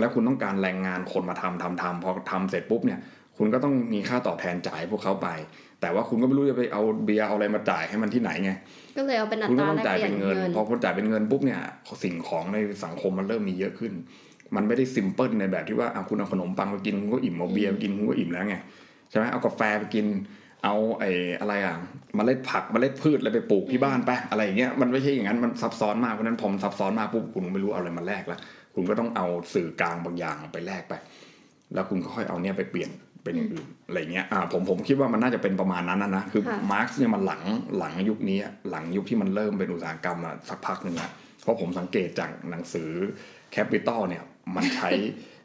[0.00, 3.00] แล้วคุณต้องการแรงงานคนมาทำทำทำพอทำเสร็จปุ๊บเนี่ย
[3.38, 5.28] คุณก็ต้องมีค่าตอบแทนจ่ายให้พวกเขาไป
[5.80, 8.52] แต่ว่าคุณก็ไม่รู้จะไปเอาเบียร์เอาอะไรมาจ่ายให้มันที่ไหนไง
[8.96, 11.60] ก็เลยเอาเป็นอัคุณตก็ราต้องแลกจ่ายเปลี่ยเป็นนเงินเงินพอคุณจ่ายเป็นเงินปุ๊บเนี่ย
[12.02, 13.92] สิ่งของในสังคมมันเริ่มมีเยอะขึ้น
[14.56, 18.56] มันไม่ได้ซิมเพิลในแบบที่ว่าอะคุณเอาขนมปังไปกินคุณก็อิ่มเอาเบียร์ไปกินคุณก็อิ่มแล้วไง
[19.12, 20.06] ใช่ไหมเอากาแฟไปกิน
[20.64, 21.76] เอาไอ้อะไรอะ
[22.14, 28.40] เมล็ดผักเมล็ดพืชอะไรไปปลูกที่บ้านไปอะไรอย่างเงี้ยมันไม่ใช่อย่างนั้นมันซับซ้อนมากเพราะฉะนั้นพอมันซับซ้อนมากปุ๊บคุณไม่รู้เอาอะไรมาแลกแล้ว
[28.74, 30.94] คุณก็ต้องเอาสื่อกลางบางอย่างไปแลกไป
[31.74, 32.90] แล้วคุณก็ค่อยเอาเนี่ยไปเปลี่ยน
[33.24, 37.42] เป็นอย่างอื่นอะไรเงี้ยอ่าผมผมคิดว่ามันน่าจะเป็นประมาณนั้นนะนะคือค่ะมาร์กซ์เนี่ยมันหลัง
[37.78, 41.10] หลังยุคนี้อะหลังยุคที่มันเริ่มเป็นอุตสาหกรรมอะสักพักหนึ่งอะ
[41.42, 42.90] เพราะผมสังเกตจากหนังสือ
[43.52, 44.22] Capital เนี่ย
[44.56, 44.90] มันใช้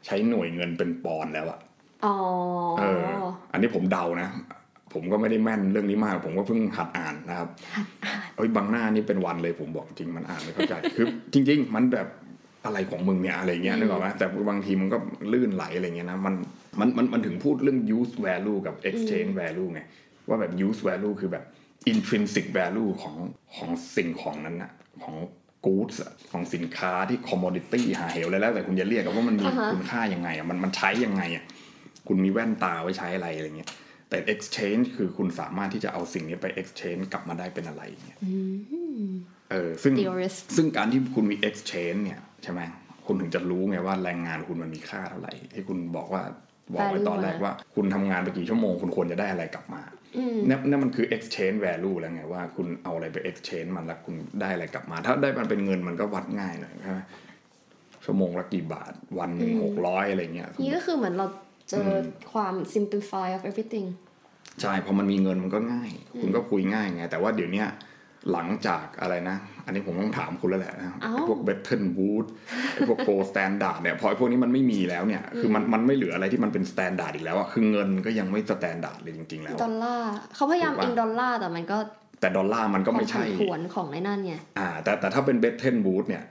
[0.06, 1.58] ใช้หน่วยเงินเป็นปอนด์แล้วอะ
[2.04, 2.14] อ๋อ
[2.78, 3.08] เออ
[3.52, 4.28] อันนี้ผมเดานะ
[4.94, 7.48] ผมก็ไม่ได้แม่นเรื่องนี้มาก ผมก็เพิ่งหัดอ่านนะครับ
[8.36, 12.08] เอ้ยบางหน้านี่เป็นวันเลยผมบอกจริงมันอ่านไม่เข้าใจคือจริง ๆ มันแบบ
[12.64, 14.98] อะไรของมึงเนี่ยอะไรเงี้ยนึกออกไหมแต่บางทีมันก็
[15.32, 16.34] ลื่นไหลอะไรเงี้ยนะมัน
[16.80, 19.80] มันมันมันถึงพูดเรื่อง use value กับ exchange value ไง
[20.28, 21.44] ว่าแบบ use value คือแบบ
[21.92, 23.16] intrinsic value ของ
[23.56, 24.70] ของสิ่งของนั้นนะ
[25.04, 25.16] ของ
[25.66, 31.44] goods อะของสินค้าที่ commodity หาเหวเลยแล้วแต่คุณจะเรียกอะว่ามันมีอ่าฮะคุณค่ายังไงอะมันมันใช้ยังไงอะ
[32.08, 33.70] คุณมีแว่นตาไว้ใช้อะไรอะไรเงี้ย
[34.08, 38.18] แต่ exchange คือคุณสามารถที่จะเอาสิ่งนี้ไป exchange กลับมาได้เป็นอะไรเงี้ย
[39.50, 42.60] เออซึ่ง theorist ซึ่งการที่คุณมี exchange เนี่ยใช่ไหม
[43.06, 46.22] คุณถึงจะรู้ไงว่าแรงงานคุณมันมีค่าเท่าไหร่ที่คุณบอกว่า
[46.74, 49.82] บอกไว้ Value ตอนแรกอะว่า คุณทำงานไปกี่ชั่วโมง คุณควรจะได้อะไรกลับมา
[50.46, 57.00] เนี่ยเนี่ยมันคือ exchange value แล้วไงว่าคุณเอาอะไรไป exchange มันแล้วคุณได้อะไรกลับมา ถ้าได้มันเป็นเงินมันก็วัดง่ายหน่อยใช่ไหม
[58.04, 61.26] ชั่วโมงละกี่บาทวันหนึ่งหกร้อยอะไรเงี้ยนี่ก็คือเหมือนเรา
[61.70, 61.96] เจออ
[62.32, 63.88] ความ simplify of everything
[64.60, 67.68] ใช่พอมันมีเงินมันก็ง่าย คุณก็คุยง่ายไง แต่ว่าเดี๋ยวเนี้ย
[68.32, 72.26] หลังจากอะไรนะ อันนี้ผมต้องถามคุณแล้วแหละนะเอ้าไอ้พวก Bretton Woods
[72.72, 81.78] ไอ้พวก gold standard เนี่ยพอไอ้พวกนี้มันไม่มีแล้วเนี่ย คือมันมันไม่เหลืออะไรที่มันเป็น standard อีกแล้วอะคือเงินก็ยังไม่ standard เลยจริง ๆ แล้วดอลลาร์เขาพยายามถูกปะอิงดอลลาร์แต่มันก็
[82.20, 86.24] แต่ดอลลาร์มันก็ไม่ใช่ความผันผวนของไอ้นั่นไงอ่า แต่แต่ถ้าเป็น Bretton Woods เนี่ย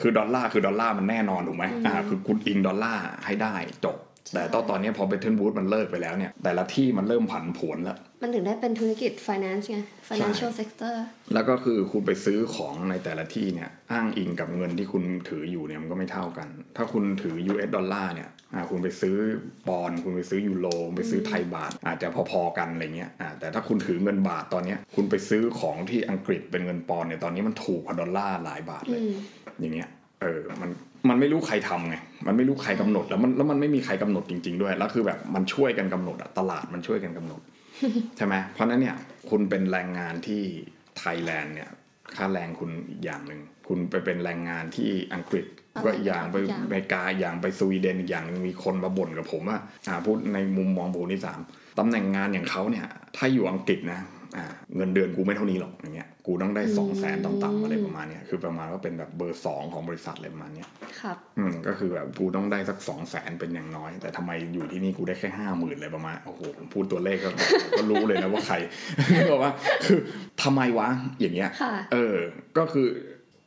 [0.00, 3.54] คือดอลลาร์คือดอลลาร์มันแน่นอนถูกไหมอ่าคือคุณอิงดอลลาร์ให้ได้
[3.84, 3.96] จบ
[4.32, 10.94] แต่ตอนตอนนี้พอ Bretton Woods มันเลิกไปแล้วเนี่ย แต่ละที่มันเริ่มผันผวนแล้ว มันถึงได้เป็นธุรกิจ finance ไง financial sector
[11.34, 19.16] แล้วก็คือคุณไปซื้อของในแต่ละที่เนี่ย อ้างอิงกับเงินที่คุณถืออยู่เนี่ยมันก็ไม่เท่ากัน ถ้าคุณถือ US ดอลลาร์เนี่ยอ่าคุณไปซื้อ
[19.68, 29.00] ปอนด์คุณไปซื้อยูโรไปซื้อไทยบาท อาจจะพอๆกันอะไรเงี้ยอ่าแต่ถ้าคุณถือเงินบาทตอนเนี้ยคุณไปซื้อของที่อังกฤษเป็นเงินปอนด์เนี่ยตอนนี้มันถูกกว่าดอลลาร์หลายบาทเลย
[29.60, 29.88] อย่างเงี้ย
[30.22, 30.70] เออมัน
[31.08, 37.40] มันไม่รู้ใครทำไง มันไม่รู้ใครกำหนดแล้วมันแล้วมันไม่มีใครกำหนดจริง ๆ ด้วย แล้วคือแบบมันช่วยกันกำหนดอะตลาดมันช่วยกันกำหนด
[38.16, 38.96] ใช่ไหมเพราะฉะนั้นเนี่ย
[39.30, 40.42] คุณเป็นแรงงานที่
[40.98, 41.70] ไทยแลนด์เนี่ย
[42.16, 51.40] ค่าแรงคุณอีกอย่างหนึ่งคุณไปเป็นแรงงานที่อังกฤษอะไรก็อีกอย่างไปอีกอย่างอเมริกาอีกอย่างไปสวีเดนอีกอย่างหนึ่งมีคนมาบ่นกับผมว่าอ่าพูดในมุมมองผมที่สาม
[51.78, 52.86] ตำแหน่งงานอย่างเขาเนี่ย
[53.16, 54.13] ถ้าอยู่อังกฤษนะอ่า
[54.76, 60.68] เงินเดือนกูไม่เท่านี้หรอกอย่างเงี้ยกูต้องได้สองแสนต่ำๆอะไรประมาณเนี้ยคือประมาณว่าเป็นแบบเบอร์สองของบริษัทอะไรประมาณเนี้ย
[61.00, 67.30] ครับอืมก็คือแบบกูต้องได้สักสองแสนเป็นอย่างน้อย แต่ทำไมอยู่ที่นี่กูได้แค่ห้าหมื่นเลยประมาณโอ้โหผมพูดตัวเลขก็
[67.78, 68.56] ก็รู้เลยนะว่าใคร
[69.30, 69.52] บอกว่า
[69.86, 69.98] คือ
[70.42, 70.88] ทำไมวะ
[71.20, 72.16] อย่างเงี้ยค่ะเออ
[72.58, 72.88] ก็คือ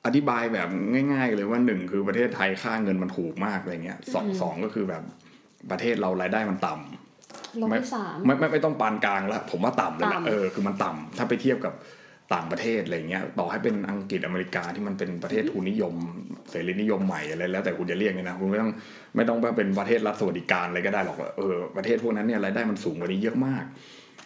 [0.05, 0.67] อธิบายแบบ
[1.13, 5.03] ง่าย ๆ เลยว่าหนึ่งคือประเทศไทยค่าเงินมันถูกมากอะไรเงี้ยสองสองก็คือแบบ
[5.71, 7.06] ประเทศเรารายได้มันต่ำ
[7.61, 11.73] ลบไม่ไปสามไม่ไม่ไม่ต้องปานกลางแล้วผมว่าต่ำเลยแหละต่ำเออคือมันต่ำถ้าไปเทียบกับ
[12.33, 15.93] ต่างประเทศอะไรเงี้ยต่อให้เป็นอังกฤษอเมริกาที่มันเป็นประเทศทุนนิยม
[16.49, 18.71] เสรีนิยมใหม่อะไรแล้วแต่คุณจะเรียกเนี่ยนะคุณไม่ต้อง
[19.15, 23.63] ไม่ต้องว่าเป็นประเทศรัฐสวัสดิการอะไรก็ได้หรอกเออประเทศพวกนั้นเนี่ยรายได้มันสูงกว่านี้เยอะมาก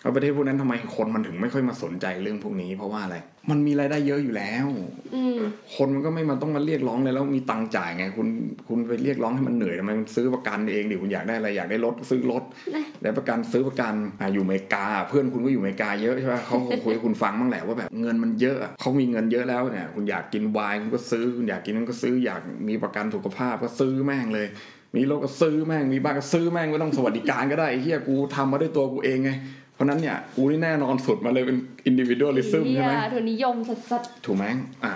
[0.01, 3.17] แล้วประเทศพวกนั้นทำไมคนมันถึงไม่ค่อยมาสนใจเรื่องพวกนี้ เพราะว่าอะไร
[3.49, 4.67] มันมีรายได้เยอะอยู่แล้ว
[5.15, 5.39] อืม
[5.75, 8.27] คนมันก็ไม่มาต้องมาเรียกร้องเลยแล้วมีตังค์จ่ายไง คุณ
[8.67, 12.43] คุณไปเรียกร้องให้มันเหนื่อยทำไมคุณซื้อประกันเองดิคุณอยากได้อะไรอยากได้รถซื้อรถ
[12.75, 24.47] นะได้ประกันซื้อประกันอะอยู่อเมริกา เพื่อนคุณก็อยู่อเมริกาเยอะใช่ไหมเขาคงคุยให้คุณฟังบ้างแหละว่าแบบเงินมันเยอะอะเขามีเงินเยอะแล้วเนี่ยคุณอยากกินไวน์คุณก็ซื้อคุณอยากกินนั่นก็ซื้ออยากมีประกันสุขภาพก็ซื้อแม่งเลย
[24.95, 31.57] มีรถก็ซื้อแม่งมีบ้านก็ซื้อแม่งไม่ต้องสวัสดิการก็ได้ไอ้เฮียกูทำมาด้วยตัวกูเองไงเพ ราะฉะนั้นเนี่ยกูนี่แน่นอนสุดมาเลยเป็น
[31.89, 34.45] individualism ใช่ไหมเหี้ยทุนนิยมสัสถูกไหม
[34.83, 34.93] อะ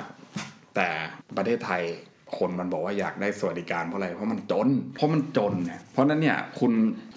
[0.76, 0.88] แต่
[1.38, 1.84] ประเทศไทย
[2.38, 6.72] คนมันบอกว่าอยากได้สวัสดิการเพราะอะไร เพราะมันจน เพราะมันจนเนี่ยเพราะฉะนั้นเนี่ยคุณ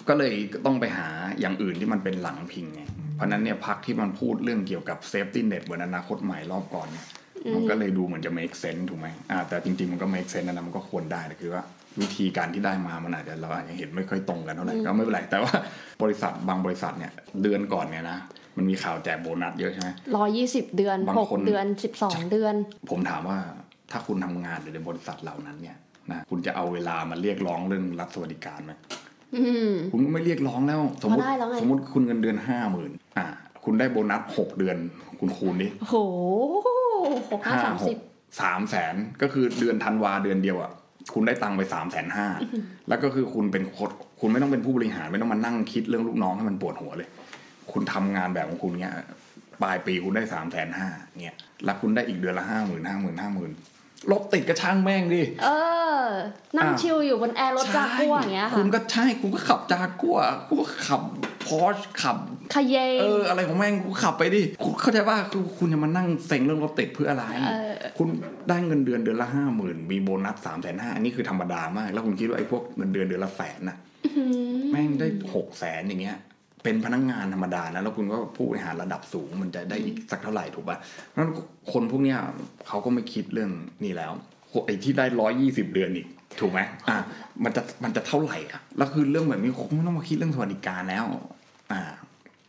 [0.09, 0.33] ก็เลย
[0.65, 1.07] ต้องไปหา
[1.39, 2.81] อย่างอื่นที่มันเป็นหลังพิงไง
[3.15, 7.05] เพราะฉะนั้นเนี่ยพรรคที่มันพูดเรื่องเกี่ยวกับ safety net เหมือนอนาคตใหม่รอบก่อนเนี่ย
[7.55, 11.63] มันก็เลยดูเหมือนจะ make sense ถูกไหมอ่าแต่จริงๆมันก็ make sense นะนะมันก็ควรได้แต่คือว่า
[12.01, 15.53] วิธีการที่ได้มามันอาจจะเราอาจจะเห็นไม่ค่อยตรงกันเท่าไหร่ก็ไม่เป็นไรแต่ว่า
[16.03, 18.19] บริษัทบางบริษัทเนี่ยเดือนก่อนเนี่ยนะ
[18.57, 22.55] มันมีข่าวแจกโบนัสเยอะใช่ไหมร้อยยี่สิบเดือนบางหกคนเดือนสิบสองเดือน
[22.89, 23.37] ผมถามว่า
[23.91, 25.77] ถ้าคุณทำงานอยู่ในบริษัทเหล่านั้นเนี่ย
[26.11, 28.73] นะคุณจะเอาเวลามาเรียกร้องเรื่องรัฐสวัสดิการไหม
[29.35, 33.25] อืมคุณก็ไม่เรียกร้องแล้ว สมมติพอได้แล้วไงสมมติคุณเงินเดือนห้าหมื่นอ่า
[33.65, 34.77] คุณได้โบนัสหกเดือน
[35.19, 35.95] คุณคูณดิโห
[37.31, 37.97] หกห้าสามสิบ
[38.41, 40.71] สามแสนก็คือเดือนธันวาเดือนเดียวอะ
[41.13, 42.27] คุณได้ตังค์ไปสามแสนห้า
[42.89, 47.09] แล้วก็คือคุณเป็นโค้ดคุณไม่ต้องเป็นผู้บริหารไม่ต้องมานั่งคิดเรื่องลูกน้องให้มันปวดหัวเลย
[47.71, 48.93] คุณทำงานแบบของคุณเนี้ย
[49.63, 50.89] ปลายปีคุณได้สามแสนห้า
[51.23, 53.51] เนี่ยแล้วคุณได้อีกเดือนละห้าหมื่นห้าหมื่นห้าหมื่น
[54.11, 55.47] รถติดกระช่างแม่งดิ เอ
[55.99, 56.03] อ
[56.57, 61.01] นั่งอ่าชิลอยู่บนแอร์รถจากกัวอย่างเงี้ยคุค่ะณก็ใช่คุณก็ขับจากกัวคุณก็ขับ
[61.45, 62.17] พอชขับ
[62.53, 68.07] คาเยเอออะไรของแม่งกูขับไปดิคุณเข้าใจว่าคือคุณจะมานั่งเซ็งเรื่องรถติดเพื่ออะไรเออคุณ
[68.49, 73.77] ได้เงินเดือนเดือนละห้าหมื่นมีโบนัสสามแสนห้าอันนี้คือธรรมดามาก แล้วคุณคิดว่าไอ้พวกเงินเดือนเดือนละแสนนะ
[74.71, 76.17] แม่งได้หกแสนอย่างเงี้ย
[76.69, 80.77] เป็นพนักงานธรรมดานะแล้วคุณก็ผู้บริหารระดับสูงมันจะได้อีกสักเท่าไหร่ถูกป่ะ
[81.07, 81.31] เพราะฉะนั้น
[81.71, 82.19] คนพวกเนี้ย
[82.67, 83.51] เขาก็ไม่คิดเรื่อง
[83.83, 84.11] นี่แล้ว
[84.65, 86.07] ไอ้ที่ได้ร้อยยี่สิบเดือนอีก
[86.39, 86.97] ถูกไหมอะ
[87.43, 91.05] มันจะมันจะเท่าไหร่อะแล้วคือเรื่องแบบนี้คงไม่ต้องมาคิดเรื่องสวัสดิการแล้ว
[91.71, 91.81] อ่า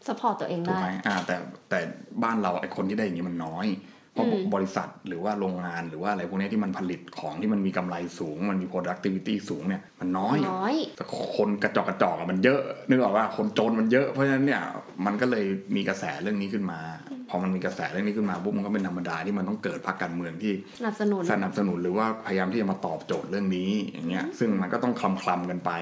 [0.07, 1.37] support ตัวเองถูกได้ไหมอ่า แต่
[1.71, 1.79] แต่
[2.23, 3.67] บ้านเราไอ้คนที่ได้อย่างนี้มันน้อย
[4.00, 11.05] เพ ราะราะอืมบริษัทหรือว่าโรงงานหรือว่าอะไรพวกเนี้ยที่มันผลิตของที่มันมีกำไรสูง มันมี productivity สูงเนี่ยมันน้อยน้อยแต่
[11.37, 14.63] คนกระจอกกระจอกอะมันเยอะนึกออกว่าคนจนมันเยอะเพราะฉะนั้นเนี่ย
[15.07, 15.45] มันก็เลย
[15.77, 16.81] มีกระแสเรื่องนี้ขึ้นมา
[17.29, 25.73] พอมันมีกระแสเรื่องนี้ขึ้นมาปุ๊บมันก็เป็นธรรมดาที่มันต้องเกิดพรรคการเมืองที่สนับสนุนสนับสนุนหรือว่าพยายามที่จะมาตอบโจทย์เรื่องนี้อย่างเงี้ยซึ่งมันก็ต้องคลำคลำๆกันไป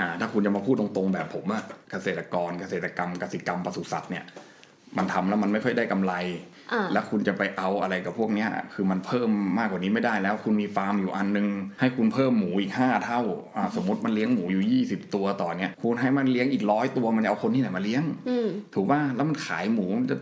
[0.00, 4.24] อ่าถ้าคุณจะมาพูดตรงๆแบบผมอะเกษตรกรเกษตรกรรมกสิกรรมปศุสัตว์เนี่ย
[4.96, 6.12] มันทำแล้วมันไม่ค่อยได้กำไร
[6.72, 11.46] อ่าแล้วคุณจะไปเอาอะไรกับพวกเนี้ย คือมันเพิ่มมากกว่านี้ไม่ได้แล้ว คุณมีฟาร์มอยู่อันนึง
[11.80, 13.20] ให้คุณเพิ่มหมูอีกห้าเท่า
[13.56, 20.16] อ่าสมมติมันเลี้ยงหมูอยู่20ตัวต่อเนี้ยคุณให้มันเลี้ยงอีกร้อยตัวมันจะเอาคนที่ไหนมาเลี้ยงอืมถูกป่ะแล้วมันขายหมูมันจะ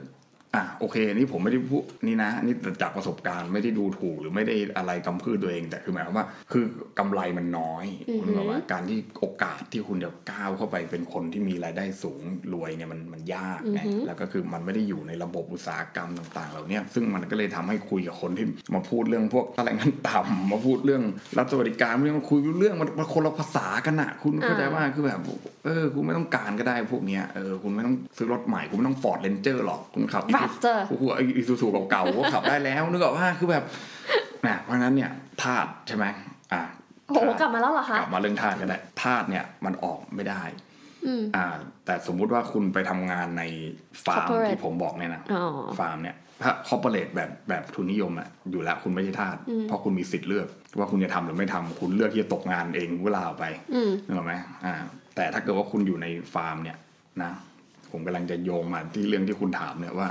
[0.59, 6.65] อะโอเคนี่ผมไม่ได้พูดนี่นะนี่จากประสบการณ์ไม่ได้ดูถูกหรือไม่ได้อะไรกำพืชตัวเองแต่คือหมายความว่า คือ
[6.99, 12.21] กำไรมันน้อยอือฮึคุณบอกว่าการที่โอกาสที่คุณจะก้าวเข้าไปเป็นคนที่มีรายได้สูง
[12.53, 21.03] รวยเนี่ยมันมันยากไงแล้วก็คือมันไม่ได้อยู่ในระบบอุตสาหกรรมต่างๆเหล่าเนี้ยซึ่งมันก็เลยทำให้คุยกับคนที่มาพูดเรื่องพวกอะไรเงินต่ำมาพูดเรื่อง
[21.39, 25.21] รัฐสวัสดิการเรื่องมาคุยเรื่องมันมันคนละภาษากันอะคุณเข้าใจว่าคือแบบ
[25.65, 30.48] เออคุณไม่ต้องการก็ได้พวกเนี้ยเออคุณไม่ต้องซื้อรถใหม่คุณไม่ต้อง Ford Ranger หรอกคุณขับ Raptor กู
[31.17, 33.65] ไออีซูซูเก่าๆก็ขับได้แล้วนึกออกว่าคือแบบ
[34.47, 35.11] นะเพราะฉะนั้นเนี่ย
[35.43, 36.07] ธาตุใช่ไหม
[36.53, 36.63] อะ
[37.07, 40.43] โอ้โหกลับมาแล้วเหรอคะกลับมาเรื่องธาตุกันแหละธาตุเนี่ยมันออกไม่ได้
[41.07, 41.47] อืมอ่า
[41.85, 43.43] แต่สมมุติว่าคุณไปทำงานใน
[44.05, 45.45] ฟาร์ม Corporate ที่ผมบอกเนี่ยนะอ๋อ
[45.79, 49.37] ฟาร์มเนี่ยถ้าคอร์ปอเรทแบบแบบทุนนิยมอะอยู่แล้วคุณไม่ใช่ทาส
[49.69, 50.47] เพราะคุณมีสิทธิ์เลือก
[50.79, 54.35] ว่าคุณจะทำหรือไม่ทำคุณเลือกที่จะตกงานเองเวลาออกไปอืมนึกออกไหม
[54.67, 54.75] อ่า
[55.17, 56.77] แต่ถ้าเกิดว่าคุณอยู่ในฟาร์มเนี่ย
[57.23, 57.33] นะ
[57.93, 60.09] ผมกำลังจะโยงมาที่เรื่องที่คุณถามเนี่ยว่า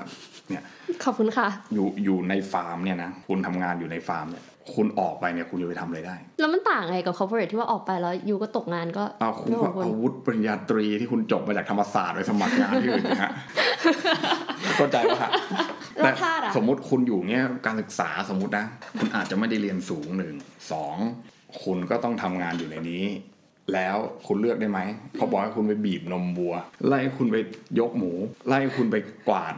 [0.49, 0.63] เนี่ย
[1.03, 13.31] ขอบคุณค่ะ อยู่อยู่ในฟาร์มเนี่ยนะคุณทำงานอยู่ในฟาร์มเนี่ยคุณออกไปเนี่ยคุณจะไปทำอะไรได้ แล้วมันต่างไงกับ corporate ที่ว่าออกไปแล้วยูก็ตกงานก็เอาคุณเรื่องขก็องคุณอาวุธปริญญาตรีที่คุณจบมาจากธรรมศาสตร์ไปสมัครงานที่อื่นนะฮะ
[14.77, 15.31] เข้าใจป่ะฮะ
[15.97, 18.65] แล้วธาตุอะสมมติคุณอยู่เนี่ยการศึกษาสมมตินะ
[18.99, 20.33] คุณอาจจะไม่ได้เรียนสูงหนึ่ง
[20.71, 20.95] สอง
[21.63, 23.05] คุณก็ต้องทำงานอยู่ในนี้
[23.73, 24.79] แล้วคุณเลือกได้ไหม
[25.15, 26.53] เขาบอกให้คุณไปบีบนมวัว
[26.87, 27.35] ไล่คุณไป
[27.79, 28.11] ยกหมู
[28.47, 28.95] ไล่คุณไป
[29.27, 29.53] กวาด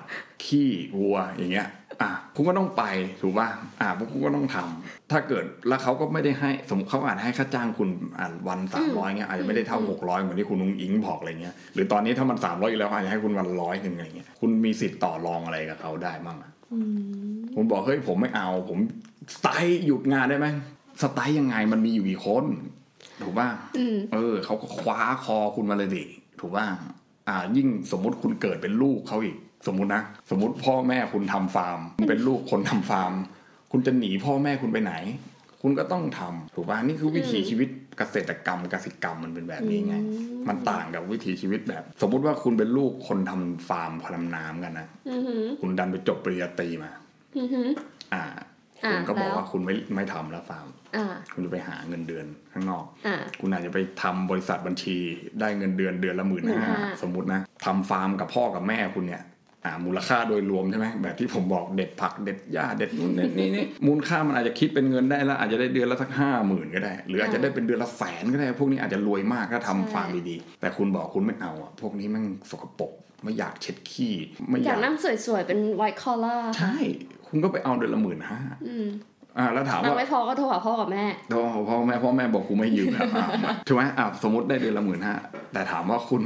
[0.46, 0.70] ขี้
[1.00, 1.68] วัวอย่างเงี้ย
[2.02, 2.84] อะคุณก็ต้องไป
[3.22, 3.48] ถูกป่ะ
[3.82, 16.52] อะพวกคุณก็ต้องทำถ้าเกิดแล้วเขาก็ไม่ได้ให้สมมติเขาอาจให้ค่าจ้างคุณอ่านวันสามร้อยเงี้ยอาจจะไม่ได้เท่าหกร้อยเหมือนที่คุณนุ้งอิงบอกอะไรเงี้ยหรือตอนนี้ถ้ามันสามร้อยอยู่แล้วอาจจะให้คุณวันร้อยหนึ่งอะไรเงี้ยคุณมีสิทธิ์ต่อรองอะไรกับเขาได้มั่งอะ
[17.56, 18.80] ผมบอกเฮ้ยผมไม่เอา ผม
[19.36, 20.48] สไตล์หยุดงานได้ไหม
[21.02, 22.46] สไตล์ยังไงมันมีอยู่กี่คน
[23.24, 26.06] ถูกป่ะอืมเออเขาก็คว้าคอคุณมาเลยดิ
[26.40, 26.66] ถูกป่ะ
[27.28, 33.14] อ่า ยิ่งสมมุติคุณเกิดเป็นลูกเขาอีก สมมุตินะสมมุติพ่อแม่คุณทำฟาร์มคุณเป็นลูกคนทำฟาร์ม
[33.72, 34.94] คุณจะหนีพ่อแม่คุณไปไหน
[35.62, 39.96] คุณก็ต้องทำถูกป่ะนี่คือวิถีชีวิตเกษตรกรรมกสิกรรมมันเป็นแบบนี้ไง
[40.48, 46.92] มันต่างกับวิถีชีวิตแบบ สมมุติว่าคุณเป็นลูกคนทำฟาร์มพลำน้ำกันนะอือหือคุณดันไปจบปริญญาตรีมา
[47.38, 47.68] อือหือ
[48.14, 48.46] อ่าอ่า
[48.88, 54.98] คุณก็บอกแล้วว่าคุณไม่ไม่ทำแล้วฟาร์มอ่าคุณจะไปหาเงินเดือนข้างนอกอ่าคุณอาจจะไปทำบริษัทบัญชี
[55.40, 59.24] ได้เงินเดือนเดือนละหมื่นห้า15,000สมมตินะทำฟาร์มกับพ่อกับแม่คุณเนี่ย
[59.66, 72.92] อ่ามูลค่าโดยรวมใช่ไหมแบบที่ผมบอกเด็ดผักเด็ดหญ้าเด็ดนู่นเด็ดนี่นี่มูลค่ามันอาจจะคิดเป็นเงินได้แล้วอาจจะได้เดือนละสักห้าหมื่นก็ได้ หรืออาจจะได้เป็นเดือนละแสนก็ได้ พวกนี้อาจจะรวยมากถ้าทำฟาร์มดีๆแต่คุณบอกคุณไม่เอาอะพวกนี้แมันสกปรก
[73.24, 74.16] ไม่อยากเช็ดขี้
[74.50, 76.76] ไม่ออายยากกนั่งสวยๆ เป็น white collar ใช่
[77.30, 78.88] คุณก็ไปเอาเดือนละหมื่นห้าอืม
[79.38, 83.28] อ่าแล้วถามนั่งว่าไม่พอก็โทรหาพ่อกับแม่พ่อพ่อแม่พ่อแม่บอกกูไม่ยืมแล้วอะ
[83.68, 85.16] ถูกไหมอะสมมติได้เดือนละหมื่นห้า
[85.54, 86.24] แต่ถามว่าคุณ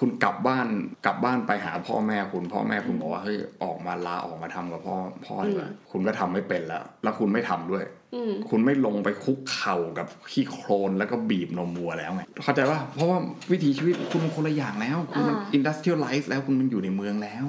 [0.00, 0.66] คุณกลับบ้าน
[1.06, 4.96] กลับบ้านไปหาพ่อแม่คุณพ่อแม่คุณบอกว่าเฮ้ยออกมาลาออกมาทำกับพ่อ
[5.26, 13.18] พ่อดีกว่าคุณก็ทำไม่เป็นแล้ว แล้วคุณไม่ทำด้วยอืมคุณไม่ลงไปคุกเข่ากับขี้โคลนแล้วก็บีบนมวัวแล้วไงเข้าใจว่าเพราะว่า
[13.50, 17.46] วิถีชีวิตคุณมันคนละอย่างแล้ว คุณมันอ่า industrialize แล้วคุณมันอยู่ในเมืองแล้ว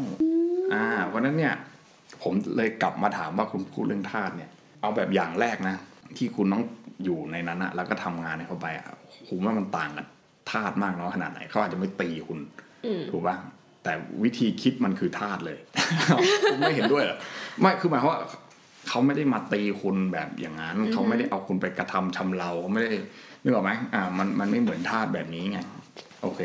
[0.74, 1.54] อ่าเพราะฉะนั้นเนี่ย
[2.28, 4.50] ผมเลยกลับมาถามว่าคุณพูดเรื่องทาสเนี่ย
[4.82, 5.76] เอาแบบอย่างแรกนะ
[6.18, 6.64] ที่คุณต้อง
[7.06, 8.86] อยู่ในนั้นอะแล้วก็ทำงานให้เขาไปอะ
[9.30, 10.06] ผมว่ามันต่างกัน
[10.52, 12.40] ทาสมากน้อยขนาดไหนเขาอาจจะไม่ตีคุณ
[12.86, 13.36] อืมถูกป่ะ
[13.84, 15.58] แต่วิธีคิดมันคือทาสเลย
[16.52, 17.18] คุณไม่เห็นด้วยเหรอ
[17.60, 18.22] ไม่คือหมายความว่า
[18.90, 22.90] เขาไม่ได้มาตีคุณแบบอย่างนั้น เขาไม่ได้เอาคุณไปกระทำชำเราเขาไม่ได้
[23.44, 25.60] นึกออกไหมอ่ามันมันไม่เหมือนทาสแบบนี้ไง
[26.22, 26.40] โอเค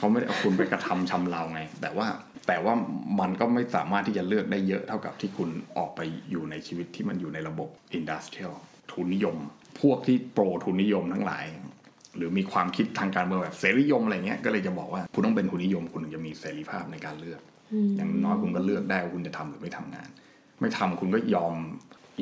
[0.00, 2.06] เขาไม่ได้เอาคุณไปกระทำชำเราไง แต่ว่า
[2.46, 2.74] แต่ว่า
[3.20, 5.48] มันก็ไม่สามารถที่จะเลือกได้เยอะเท่ากับที่คุณ
[5.78, 8.54] ออกไปอยู่ในชีวิตที่มันอยู่ในระบบอินดัสเทรียล
[8.92, 9.36] ทุนนิยม
[9.80, 11.44] พวกที่โปรทุนนิยมทั้งหลาย
[12.16, 17.40] หรือมีความคิดทางการเมืองแบบเสรีนิยมอะไรเงี้ยก็เลยจะบอกว่าคุณต้องเป็นทุนนิยม คุณถึงจะมีเสรีภาพในการเลือก
[17.96, 20.08] อย่างน้อยคุณก็เลือกได้ว่าคุณจะทำหรือไม่ทำงาน
[20.60, 21.54] ไม่ทำคุณก็ยอม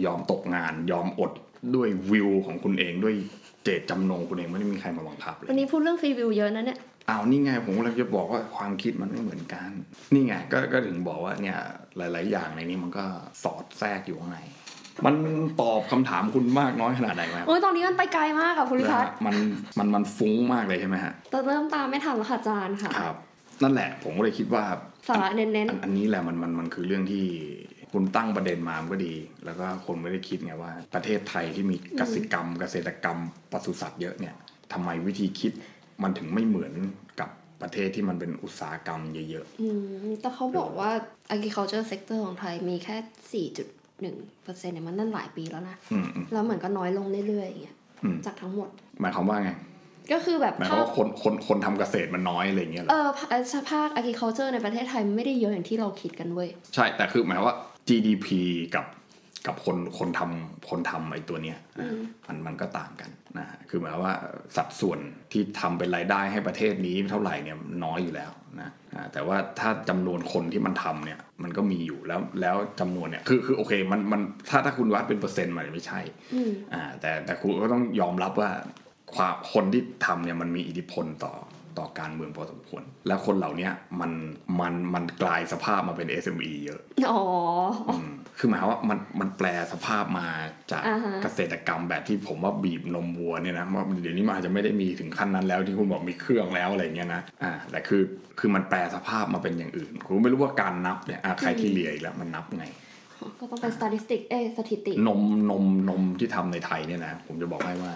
[0.05, 1.33] ยอมตกงาน ยอมอด
[1.75, 3.15] ด้วยวิวของคุณเองด้วย
[3.65, 6.79] เจตจำนงคุณเองไม่ได้มีใครมาบังคับเลวันยนี้พูดเรื่องฟรีวิวเยอะนะเนี่ย
[7.09, 9.71] อ้าวนี่ไงผมกำลังจะบอกว่าความคิดมันไม่เหมือนกัน
[10.15, 11.59] นี่ไงก็ก็ถึงบอกว่าเนี่ย
[11.97, 13.05] หลาย ๆ อย่างในนี้มันก็
[13.43, 14.41] สอดแทรกอยู่ข้างใน
[15.07, 15.15] มัน
[15.61, 19.37] ตอบคำถามคุณมากน้อยขนาดไหนไหมโอ้ยตอนนี้มันไปไกลมากค่ะคุณลิพัฒน์มัน
[19.79, 23.17] มันมันฟุ้งมากเลยใช่ไหมฮะแต่เริ่มตามไม่ทันแล้วค่ะอาจารย์ค่ะครับ
[23.63, 24.65] นั่นแหละผมก็เลยคิดว่า
[25.09, 27.25] สาระเน้นอันอันนี้แหละมันมันมันคือเรื่องที่
[27.93, 33.19] คุณตั้งประเด็นมามันก็ดี แล้วก็คนไม่ได้คิดไงว่า ประเทศไทยที่มีกสิกรรม เกษตรกรรม
[33.53, 34.35] ปศุสัตว์เยอะเนี่ย
[34.73, 35.53] ทำไมวิธีคิด
[36.03, 36.73] มันถึงไม่เหมือน
[37.21, 37.31] กับ
[37.63, 39.69] ประเทศที่มันเป็นอุตสาหกรรมเยอะๆอื
[40.05, 40.91] มแต่เขาบอกว่า
[41.35, 43.47] agriculture sector ของไทยมีแค่
[43.77, 48.69] 4.1เปอร์เซ็นต์เนี่ยมันนั่นหลายปีแล้วนะๆอืมอืมแล้วเหมือนก็น้อยลงเรื่อยๆอย่างเงี้ยอืมจากทั้งหมด
[49.01, 49.51] หมายความว่าไง
[50.13, 57.57] ก็คือแบบหมายความภาคว่าคนคนคนทำเกษตรมันน้อยอะไรอย่างเงี้ยเหรเอออภาสภาค agriculture ในประเทศไทยไม่ได้เยอะอย่างที่เราคิดกันเว้ย ใช่ แต่คือหมายว่า
[57.89, 58.29] GDP
[58.75, 58.85] กับ
[59.49, 61.91] กับคนคนทำคนทำไอ้ตัวเนี้ยนะ
[62.27, 64.15] มันมันก็ต่างกันนะคือหมายว่า
[64.57, 64.99] สัดส่วน
[65.33, 68.31] ที่ทำเป็นรายได้ให้ประเทศนี้เท่าไหร่เนี่ยน้อยอยู่แล้ว
[68.61, 76.01] นะอ่าแต่ว่าถ้าจำนวนคนที่มันทำเนี่ยมันก็มีอยู่แล้วแล้วจำนวนเนี่ยคือคือโอเคมันมันถ้าถ้าคุณวัดเป็นเปอร์เซ็นต์มันไม่ใช่
[76.35, 78.51] อืมอ่าแต่แต่คุณก็ต้องยอมรับว่า
[79.15, 81.35] ความคนที่ทำเนี่ยมันมีอิทธิพลต่อ
[81.79, 84.13] ต่อการเมืองพอสมควร แล้วคนเหล่าเนี้ยมัน
[84.61, 86.81] มันมันกลายสภาพมาเป็น SME เยอะ
[87.11, 87.21] อ๋อ
[87.89, 90.27] อืม คือหมายความว่ามันมันแปลสภาพมา
[90.71, 98.03] จากอ่าฮะเกษตรกรรมแบบที่ผมว่าบีบนมวัวเนี่ยนะว่าเดี๋ยวนี้มันอาจจะไม่ได้มีถึงขั้นนั้นแล้วที่คุณบอกมีเครื่องแล้วอะไรเงี้ยนะอ่าแต่คือ
[98.39, 102.65] คือมันแปลสภาพมาเป็นอย่างอื่นคุณไม่รู้ว่าการนับเนี่ยอ่าใครที่เรียอีกแล้วมันนับไง
[103.41, 105.21] ก็ต้องเป็น statistic เอ้ยสถิติ นม
[105.51, 107.93] นมนมที่ทำในไทยเนี่ยนะผมจะบอกให้ว่า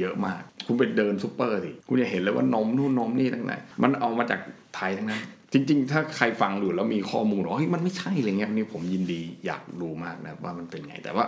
[0.00, 4.40] เยอะมาก คุณไปเดินซูเปอร์สิคุณจะเห็นเลยว่านมนู่นนมนี่ทั้งนั้นมันเอามาจาก
[4.76, 5.22] ไทยทั้งนั้น
[5.56, 11.24] จริง ๆ ถ้าใครฟังดูแล้วมีข้อมูลว่าเฮ้ยมันไม่ใช่อะไรเงี้ยนี่ผมยินดีอยากรู้มากนะว่ามันเป็นไงแต่ว่า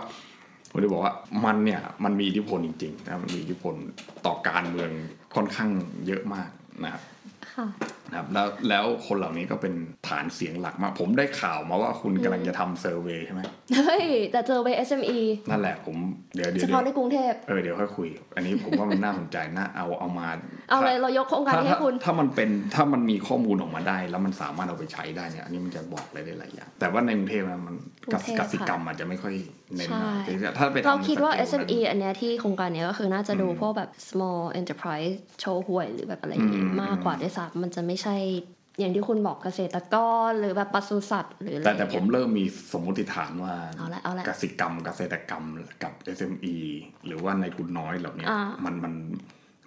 [0.71, 1.13] ผมจะบอกว่า
[1.45, 3.73] มันเนี่ยมันมีอิทธิพลจริงๆนะมันมีอิทธิพล
[4.25, 4.89] ต่อการเมือง
[5.35, 5.69] ค่อนข้าง
[6.07, 6.49] เยอะมาก
[6.83, 7.03] นะครับ
[7.53, 7.67] ค่ะ
[8.09, 9.73] นะครับแล้วแล้วคนเหล่านี้ก็เป็น
[10.07, 13.41] ฐานเสียงหลักมาก ผมได้ข่าวมาว่าคุณกำลังจะทำ survey ใช่ไหม
[13.75, 15.95] เฮ้ย แต่เจอไป SME นั่นแหละผม
[16.35, 20.27] เดี๋ยวเดี๋เฉพาะในกรุงเทพเออเดี๋ยวค่อยคุย อันนี้ผมว่ามันน่าสนใจนะเอาเอามา
[20.69, 29.35] เอาเลยเรายกโครงการถ้านี้ให้คุณถ้าถ้ามันเป็นถ้ามันมีข้อมูลออกมาได้ แล้วมันสามารถเอาไปใช้ได้เนี่ยอันนี้มันจะบอกอะไรได้หลายอย่างแต่ว่าในกรุงเทพนะมันกรุงเทพกสิกรรมอาจจะไม่ค่อย
[29.75, 30.11] เน้นใช่
[30.43, 38.15] นะถ้าไปทำเราคิดว่าสเกลนั้น SME อันเนี้ยที่โครงการเนี้ยก็คือน่าจะดูพวกแบบ small enterprise โชห่วยหรือแบบอะไรอย่างงี้อืมมากกว่าด้วยซ้ำมันจะไม่ใช่
[38.79, 39.95] อย่างที่คุณบอกเกษตรก
[40.27, 45.43] รหรือแบบปศุสัตว์หรืออะไรแต่แต่ผมอย่างเงี้ยเริ่มมีสมมติฐานว่าเอาละเอาละกสิกรรมเกษตรกรรม
[45.83, 46.55] กับ SME
[47.05, 48.93] หรือว่านายทุนน้อยเหล่านี้อ่ามันมัน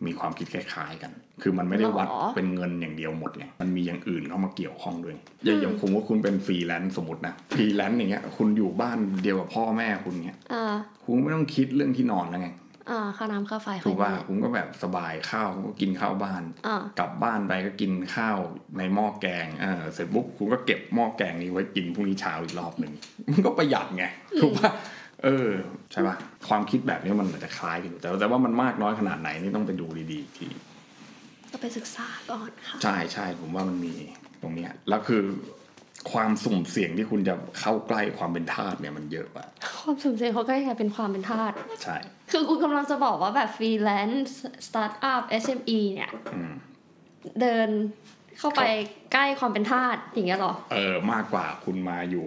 [0.07, 1.13] มีความคิดคล้ายๆกัน
[1.43, 10.75] คือมันไม่ได้วัดออกเป็นเงินอย่างเดียวหมดไง มันมีอย่างอื่นเข้ามาเกี่ยวข้องด้วยอย่างอย่างผมว่าคุณเป็นฟรีแลนซ์สมมตินะ ฟรีแลนซ์อย่างเงี้ย คุณอยู่บ้านเดียวกับพ่อแม่คุณเงี้ยอ่า
[11.05, 12.49] คุณไม่ต้องคิดเรื่องที่นอนแล้วไง
[12.91, 18.37] อ่าค่าน้ำค่าไฟถูกป่ะค่าคุณก็แบบสบายข้าวก็กินข้าวบ้านอ่ากลับบ้านไปก็กินข้าว
[18.79, 22.93] ในหม้อแกงเออเสร็จปุ๊บคุณก็เก็บหม้อแกงนี้ไว้กินพรุ่งนี้เช้าอีกรอบหนึ่ง
[23.31, 24.05] มันก็ประหยัดไง
[24.41, 24.71] ถูกป่ะ
[25.25, 25.51] เออ
[25.93, 26.17] ใช่ป่ะ
[26.49, 30.49] ความคิดแบบนี้มันอาจจะคล้ายกันอยู่แต่แต่ว่ามันมากน้อยขนาดไหนนี่ต้องไปดูดีๆอีกที
[31.53, 33.95] ก็ไปศึกษาก่อนค่ะใช่ใช่ผมว่ามันมี
[34.43, 35.23] ตรงเนี้ยแล้วคือ
[36.11, 39.45] ความสุ่มเสี่ยงที่คุณจะเข้าใกล้ความเป็นทาสเนี่ยมันเยอะกว่า
[39.79, 41.97] ความสุ่มเสี่ยงเขาใกล้จะเป็นความเป็นทาสใช่
[42.31, 46.53] คือคุณกำลังจะบอกว่าแบบฟรีแลนซ์สตาร์ทอัพ SME เนี่ยอืม
[47.41, 47.69] เดิน
[48.39, 48.63] เข้าไป
[49.13, 52.27] ใกล้ความเป็นทาสอย่างเงี้ยเหรอ เออมากกว่าคุณมาอยู่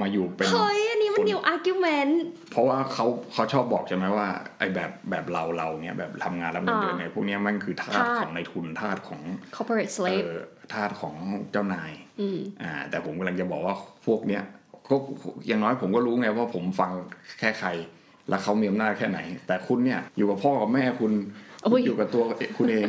[0.00, 9.20] มาอยู่เป็นเฮ้ยอันนี้มันคือ new argumentเพราะว่าเขาเขาชอบบอกใช่ไหมว่าไอ้แบบแบบเราเราเนี้ยแบบทำงานรับเงินเดือนอ่าเนี่ยพวกเนี้ยมันคือทาสทาสของนายทุนทาสของ
[9.56, 10.30] corporate เอ slave อ
[10.72, 11.14] ทาสของ
[11.50, 11.90] เจ้านาย
[12.20, 13.74] อืมอ่า แต่ผมกำลังจะบอกว่า
[14.06, 14.42] พวกเนี้ย
[14.90, 14.96] ก็
[15.46, 16.90] อย่างน้อยผมก็รู้ไงว่าผมฟัง
[17.38, 17.68] แค่ใคร
[18.28, 21.12] แล้วเขามีอำนาจแค่ไหน แต่คุณเนี่ยอยู่กับพ่อกับแม่คุณ
[21.62, 22.22] โอ้ยคุณอยู่กับตัว
[22.58, 22.88] คุณเอง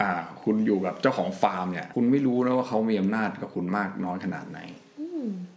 [0.00, 0.10] อ่า
[0.44, 4.58] คุณอยู่กับเจ้าของฟาร์มเนี่ย คุณไม่รู้นะว่าเขามีอำนาจกับคุณมากน้อยขนาดไหน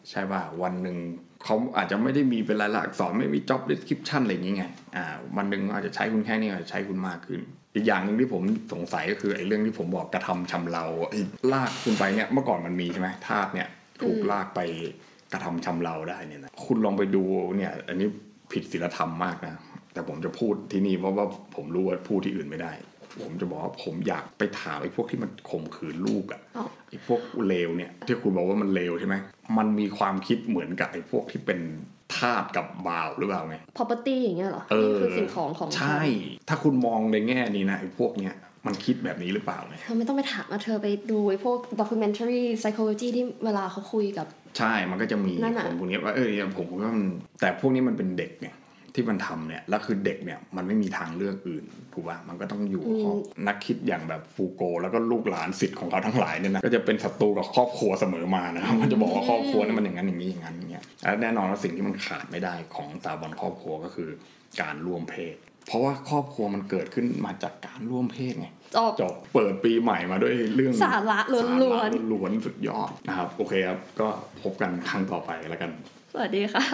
[0.10, 0.98] ใช่ป่ะวันหนึ่ง
[1.44, 5.06] เขาอาจจะไม่ได้มีเป็นรายลักษณ์อักษรไม่มี job description อะไรอย่างเงี้ยอ่า
[5.38, 7.42] วันหนึ่งอาจจะใช้คุณแค่นี้อาจจะใช้คุณมากขึ้น
[7.76, 8.44] อีกอย่างหนึ่งที่ผม
[8.74, 11.20] สงสัยก็คือไอ้เรื่องที่ผมบอกกระทำชำเราไอ้
[11.54, 13.68] ลากคุณไปเนี่ยเมื่อก่อนมันมีใช่ไหมทาสเนี่ย
[14.02, 14.60] ถูกลากไป
[15.34, 17.24] กระทำชำเราได้เนี่ยนะคุณลองไปดู
[17.58, 18.08] เนี่ย อันนี้
[18.52, 19.56] ผิดศีลธรรมมากนะ
[19.94, 22.74] แต่ผมจะพูดที่นี่เพราะว่าผมรู้ว่าพูดที่อื่นไม่ได้
[23.22, 29.16] ผมจะบอกว่าผมอยากไปถามไอ้พวกที่มันข่มขืนลูกอะอ๋อไอ้พวกเลวเนี่ยที่คุณบอกว่ามันเลวใช่ไหม
[29.58, 31.60] มันมีความคิดเหมือนกับไอ้พวกที่เป็น
[32.18, 36.02] ทาสกับบ่าวหรือเปล่าไง property อย่างเงี้ยเหรอเอนี่อคือสิ่งของของใช่
[36.50, 38.36] ถ้าคุณมองในแง่นี้นะไอ้พวกเนี้ย
[38.66, 47.06] มันคิดแบบนี้หรือเปล่าไงเธอไม่ต้องไปถามมาเธอไปดูไอ้พวก documentary psychology ที่เวลาเขาคุยกับ ใช่มันก็จะมีนั่นน่ะคนพวกนี้ว่าเออผมก็มัน
[47.42, 48.48] แต่พวกนี้มันเป็นเด็กไง
[48.96, 51.64] ที่มันทำเนี่ยแล้วคือเด็กเนี่ยมันไม่มีทางเลือกอื่น
[51.94, 53.18] ถูกป่ะมันก็ต้องอยู่ครอบ
[53.48, 64.10] นักคิดอย่างแบบฟูโก แล้วก็ลูกหลานสิทธิ์ของเขาทั้งหลายเนี่ยนะก็จะเป็นศัตรูกับครอบครัวเสมอมานะครับมันจะบอกว่าครอบครัวเนี่ยมันอย่างนั้นอย่างนี้อย่างนั้นอย่างเงี้ยและแน่นอนว่าสิ่งที่มันขาดไม่ได้ของสถาบันครอบครัวก็คือ
[64.62, 65.36] การร่วมเพศ
[65.68, 74.08] เพราะว่าครอบครัวมันเกิดขึ้นมาจากการร่วมเพศไงจบจบเปิดปีใหม่มาด้วยเรื่องสาระล้วนๆสาระล้วนๆสุดยอดนะครับ โอเคครับ ก็
[74.42, 75.72] พบกันครั้งต่อไปแล้วกัน
[76.14, 76.66] สวัสดีค่ะ